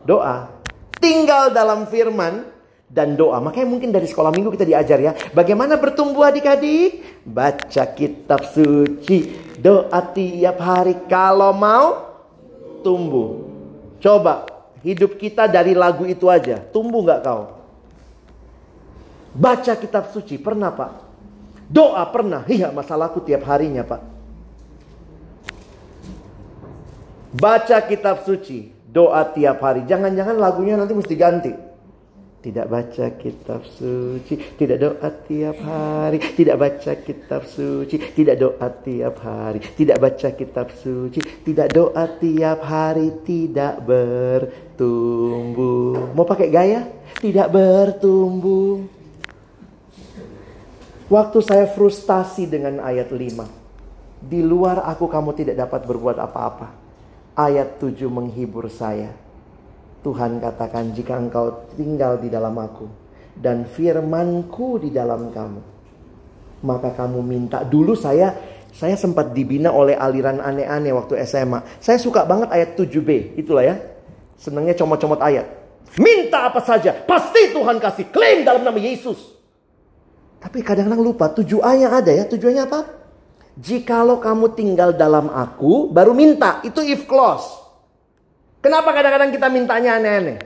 doa. 0.04 0.52
Tinggal 1.00 1.56
dalam 1.56 1.88
firman 1.88 2.57
dan 2.88 3.20
doa. 3.20 3.38
Makanya 3.44 3.68
mungkin 3.68 3.92
dari 3.92 4.08
sekolah 4.08 4.32
minggu 4.32 4.56
kita 4.56 4.64
diajar 4.64 5.00
ya. 5.00 5.12
Bagaimana 5.36 5.76
bertumbuh 5.76 6.24
adik-adik? 6.24 7.24
Baca 7.28 7.84
kitab 7.92 8.48
suci. 8.48 9.36
Doa 9.60 10.00
tiap 10.16 10.58
hari. 10.64 10.96
Kalau 11.12 11.52
mau 11.52 12.08
tumbuh. 12.82 13.44
Coba 14.00 14.48
hidup 14.82 15.20
kita 15.20 15.52
dari 15.52 15.76
lagu 15.76 16.08
itu 16.08 16.32
aja. 16.32 16.64
Tumbuh 16.64 17.04
nggak 17.04 17.22
kau? 17.28 17.44
Baca 19.38 19.74
kitab 19.78 20.10
suci 20.16 20.40
pernah 20.40 20.72
pak? 20.74 20.92
Doa 21.68 22.08
pernah? 22.08 22.48
Iya 22.48 22.72
masalahku 22.72 23.20
tiap 23.22 23.44
harinya 23.46 23.84
pak. 23.84 24.02
Baca 27.38 27.78
kitab 27.86 28.24
suci, 28.24 28.72
doa 28.88 29.22
tiap 29.30 29.62
hari. 29.62 29.86
Jangan-jangan 29.86 30.40
lagunya 30.40 30.80
nanti 30.80 30.96
mesti 30.96 31.14
ganti. 31.14 31.67
Tidak 32.38 32.70
baca 32.70 33.18
kitab 33.18 33.66
suci, 33.66 34.38
tidak 34.62 34.78
doa 34.78 35.10
tiap 35.26 35.58
hari, 35.58 36.22
tidak 36.38 36.62
baca 36.62 36.94
kitab 37.02 37.50
suci, 37.50 37.98
tidak 38.14 38.38
doa 38.38 38.70
tiap 38.86 39.18
hari, 39.26 39.58
tidak 39.74 39.98
baca 39.98 40.30
kitab 40.38 40.70
suci, 40.70 41.18
tidak 41.42 41.74
doa 41.74 42.06
tiap 42.22 42.62
hari, 42.62 43.10
tidak 43.26 43.82
bertumbuh. 43.82 44.78
Mau 46.14 46.30
pakai 46.30 46.54
gaya? 46.54 46.86
Tidak 47.18 47.50
bertumbuh. 47.50 48.86
Waktu 51.10 51.40
saya 51.42 51.66
frustasi 51.74 52.46
dengan 52.46 52.86
ayat 52.86 53.10
5. 53.10 54.30
Di 54.30 54.46
luar 54.46 54.86
aku 54.86 55.10
kamu 55.10 55.34
tidak 55.34 55.58
dapat 55.58 55.90
berbuat 55.90 56.22
apa-apa. 56.22 56.70
Ayat 57.34 57.82
7 57.82 58.06
menghibur 58.14 58.70
saya 58.70 59.26
Tuhan 60.08 60.40
katakan 60.40 60.96
jika 60.96 61.20
engkau 61.20 61.68
tinggal 61.76 62.16
di 62.16 62.32
dalam 62.32 62.56
aku 62.56 62.88
dan 63.36 63.68
firmanku 63.68 64.80
di 64.80 64.96
dalam 64.96 65.36
kamu 65.36 65.62
maka 66.64 66.96
kamu 66.96 67.20
minta. 67.20 67.68
Dulu 67.68 67.92
saya 67.92 68.32
saya 68.72 68.96
sempat 68.96 69.36
dibina 69.36 69.76
oleh 69.76 70.00
aliran 70.00 70.40
aneh-aneh 70.40 70.96
waktu 70.96 71.20
SMA 71.28 71.84
saya 71.84 72.00
suka 72.00 72.24
banget 72.24 72.48
ayat 72.56 72.80
7b 72.80 73.36
itulah 73.36 73.68
ya. 73.68 73.76
Senangnya 74.40 74.80
comot-comot 74.80 75.20
ayat. 75.20 75.44
Minta 76.00 76.48
apa 76.48 76.64
saja 76.64 76.96
pasti 77.04 77.52
Tuhan 77.52 77.76
kasih 77.84 78.08
klaim 78.08 78.48
dalam 78.48 78.64
nama 78.64 78.80
Yesus. 78.80 79.36
Tapi 80.40 80.64
kadang-kadang 80.64 81.04
lupa 81.04 81.28
7a 81.36 81.72
yang 81.76 81.92
ada 81.92 82.16
ya 82.16 82.24
tujuannya 82.32 82.64
apa? 82.64 82.80
Jikalau 83.60 84.24
kamu 84.24 84.56
tinggal 84.56 84.96
dalam 84.96 85.28
aku 85.34 85.92
baru 85.92 86.16
minta. 86.16 86.64
Itu 86.64 86.80
if 86.80 87.10
clause 87.10 87.57
Kenapa 88.62 88.90
kadang-kadang 88.92 89.30
kita 89.30 89.48
mintanya 89.48 90.02
aneh-aneh? 90.02 90.38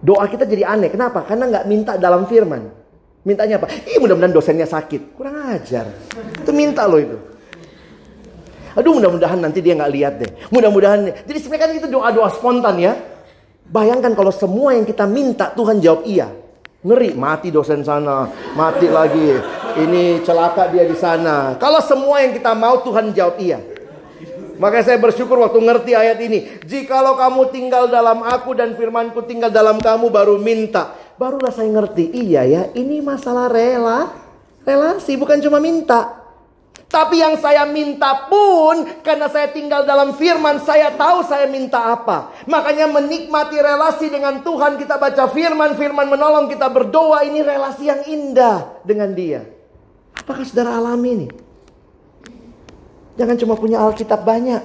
Doa 0.00 0.24
kita 0.30 0.48
jadi 0.48 0.64
aneh. 0.64 0.88
Kenapa? 0.88 1.26
Karena 1.28 1.50
nggak 1.50 1.64
minta 1.68 1.92
dalam 2.00 2.24
firman. 2.24 2.72
Mintanya 3.20 3.60
apa? 3.60 3.68
Ih 3.84 4.00
mudah-mudahan 4.00 4.32
dosennya 4.32 4.64
sakit. 4.64 5.12
Kurang 5.12 5.36
ajar. 5.52 5.92
Itu 6.40 6.50
minta 6.56 6.88
loh 6.88 6.96
itu. 6.96 7.18
Aduh 8.72 8.96
mudah-mudahan 8.96 9.36
nanti 9.36 9.60
dia 9.60 9.76
nggak 9.76 9.92
lihat 9.92 10.14
deh. 10.24 10.30
Mudah-mudahan. 10.48 11.28
Jadi 11.28 11.38
sebenarnya 11.42 11.64
kan 11.68 11.70
itu 11.76 11.88
doa-doa 11.92 12.28
spontan 12.32 12.80
ya. 12.80 12.96
Bayangkan 13.70 14.16
kalau 14.16 14.32
semua 14.32 14.72
yang 14.72 14.88
kita 14.88 15.04
minta 15.04 15.52
Tuhan 15.52 15.78
jawab 15.84 16.08
iya. 16.08 16.32
Ngeri, 16.80 17.12
mati 17.12 17.52
dosen 17.52 17.84
sana, 17.84 18.24
mati 18.56 18.88
lagi. 18.88 19.36
Ini 19.84 20.24
celaka 20.24 20.72
dia 20.72 20.88
di 20.88 20.96
sana. 20.96 21.60
Kalau 21.60 21.78
semua 21.84 22.24
yang 22.24 22.32
kita 22.32 22.56
mau 22.56 22.80
Tuhan 22.80 23.12
jawab 23.12 23.36
iya. 23.36 23.60
Makanya 24.60 24.92
saya 24.92 24.98
bersyukur 25.00 25.40
waktu 25.40 25.56
ngerti 25.56 25.96
ayat 25.96 26.20
ini. 26.20 26.60
Jikalau 26.68 27.16
kamu 27.16 27.48
tinggal 27.48 27.88
dalam 27.88 28.20
aku 28.20 28.52
dan 28.52 28.76
firmanku 28.76 29.24
tinggal 29.24 29.48
dalam 29.48 29.80
kamu 29.80 30.12
baru 30.12 30.36
minta. 30.36 30.92
Barulah 31.16 31.48
saya 31.48 31.72
ngerti. 31.72 32.12
Iya 32.12 32.44
ya, 32.44 32.62
ini 32.76 33.00
masalah 33.00 33.48
rela. 33.48 34.12
Relasi 34.68 35.16
bukan 35.16 35.40
cuma 35.40 35.56
minta. 35.64 36.20
Tapi 36.90 37.22
yang 37.22 37.38
saya 37.40 37.64
minta 37.64 38.28
pun 38.28 38.82
karena 39.00 39.30
saya 39.30 39.48
tinggal 39.48 39.86
dalam 39.86 40.12
firman 40.12 40.60
saya 40.60 40.92
tahu 40.92 41.24
saya 41.24 41.48
minta 41.48 41.96
apa. 41.96 42.34
Makanya 42.44 42.90
menikmati 42.90 43.56
relasi 43.62 44.12
dengan 44.12 44.44
Tuhan 44.44 44.76
kita 44.76 45.00
baca 45.00 45.24
firman, 45.30 45.78
firman 45.80 46.10
menolong 46.10 46.50
kita 46.52 46.68
berdoa 46.68 47.24
ini 47.24 47.40
relasi 47.40 47.88
yang 47.88 48.02
indah 48.04 48.82
dengan 48.84 49.14
dia. 49.16 49.46
Apakah 50.18 50.42
saudara 50.44 50.76
alami 50.76 51.08
ini? 51.14 51.28
Jangan 53.20 53.36
cuma 53.36 53.54
punya 53.60 53.84
Alkitab 53.84 54.24
banyak. 54.24 54.64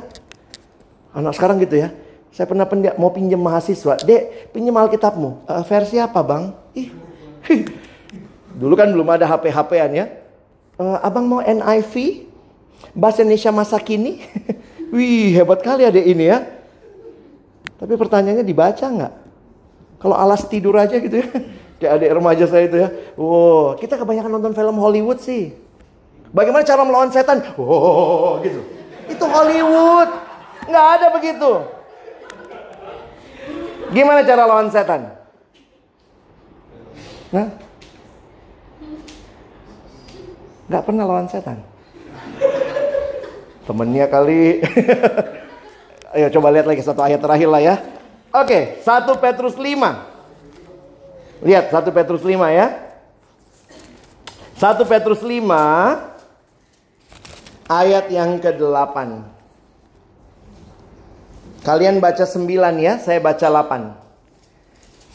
Anak 1.12 1.36
sekarang 1.36 1.60
gitu 1.60 1.76
ya. 1.76 1.92
Saya 2.32 2.48
pernah 2.48 2.64
pendia, 2.64 2.96
mau 2.96 3.12
pinjam 3.12 3.40
mahasiswa. 3.44 4.00
Dek, 4.00 4.56
pinjam 4.56 4.76
Alkitabmu. 4.80 5.44
Uh, 5.44 5.64
versi 5.68 6.00
apa 6.00 6.24
bang? 6.24 6.56
Ih. 6.72 6.88
Dulu 8.56 8.74
kan 8.80 8.88
belum 8.88 9.08
ada 9.12 9.28
HP-HPan 9.28 9.92
ya 9.92 10.08
uh, 10.80 10.98
abang 11.02 11.26
mau 11.28 11.42
NIV 11.44 12.26
bahasa 12.96 13.24
Indonesia 13.24 13.52
masa 13.52 13.78
kini 13.80 14.24
wih 14.96 15.36
hebat 15.36 15.64
kali 15.64 15.88
ada 15.88 16.00
ini 16.00 16.32
ya 16.32 16.44
tapi 17.76 18.00
pertanyaannya 18.00 18.46
dibaca 18.46 18.86
nggak 18.86 19.14
kalau 20.00 20.16
alas 20.16 20.44
tidur 20.48 20.76
aja 20.80 20.96
gitu 21.00 21.24
ya 21.24 21.28
kayak 21.80 21.92
adik 22.00 22.12
remaja 22.16 22.46
saya 22.48 22.64
itu 22.68 22.78
ya 22.80 22.90
wow 23.20 23.76
kita 23.80 24.00
kebanyakan 24.00 24.32
nonton 24.40 24.54
film 24.56 24.78
Hollywood 24.80 25.20
sih 25.20 25.56
bagaimana 26.36 26.68
cara 26.68 26.84
melawan 26.84 27.10
setan 27.16 27.40
wow 27.56 28.44
gitu 28.44 28.60
itu 29.08 29.24
Hollywood 29.24 30.12
nggak 30.68 30.88
ada 31.00 31.08
begitu 31.16 31.52
gimana 33.96 34.28
cara 34.28 34.44
lawan 34.44 34.68
setan 34.68 35.16
Nah, 37.36 37.52
Gak 40.66 40.82
pernah 40.82 41.06
lawan 41.06 41.30
setan. 41.30 41.62
Temennya 43.70 44.10
kali. 44.10 44.66
Ayo 46.16 46.32
coba 46.34 46.50
lihat 46.50 46.66
lagi 46.66 46.82
satu 46.82 47.06
ayat 47.06 47.22
terakhir 47.22 47.50
lah 47.52 47.62
ya. 47.62 47.76
Oke, 48.34 48.82
1 48.82 49.22
Petrus 49.22 49.54
5. 49.62 51.46
Lihat 51.46 51.70
1 51.70 51.86
Petrus 51.94 52.24
5 52.26 52.50
ya. 52.50 52.68
1 54.58 54.90
Petrus 54.90 55.22
5 55.22 56.15
ayat 57.70 58.10
yang 58.14 58.38
ke-8. 58.42 58.98
Kalian 61.66 61.98
baca 61.98 62.26
9 62.30 62.46
ya, 62.78 63.02
saya 63.02 63.18
baca 63.18 63.48
8. 63.50 64.06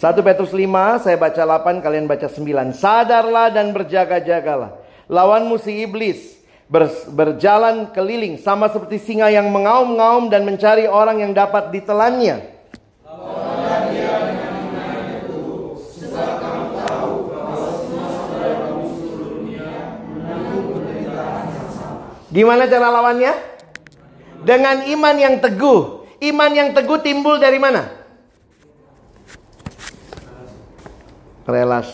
1 0.00 0.26
Petrus 0.26 0.50
5, 0.50 1.04
saya 1.04 1.16
baca 1.20 1.42
8, 1.44 1.84
kalian 1.84 2.10
baca 2.10 2.26
9. 2.26 2.74
Sadarlah 2.74 3.54
dan 3.54 3.70
berjaga-jagalah 3.70 4.80
lawanmu 5.10 5.58
si 5.58 5.82
iblis 5.82 6.38
ber, 6.70 6.86
berjalan 7.10 7.90
keliling 7.90 8.38
sama 8.38 8.70
seperti 8.70 9.02
singa 9.02 9.26
yang 9.28 9.50
mengaum-ngaum 9.50 10.30
dan 10.30 10.46
mencari 10.46 10.86
orang 10.86 11.20
yang 11.20 11.34
dapat 11.34 11.74
ditelannya. 11.74 12.59
Gimana 22.30 22.70
cara 22.70 22.94
lawannya? 22.94 23.34
Dengan 24.46 24.86
iman 24.86 25.16
yang 25.18 25.34
teguh. 25.42 26.06
Iman 26.22 26.52
yang 26.54 26.70
teguh 26.70 27.02
timbul 27.02 27.42
dari 27.42 27.58
mana? 27.58 27.90
Relasi. 31.48 31.88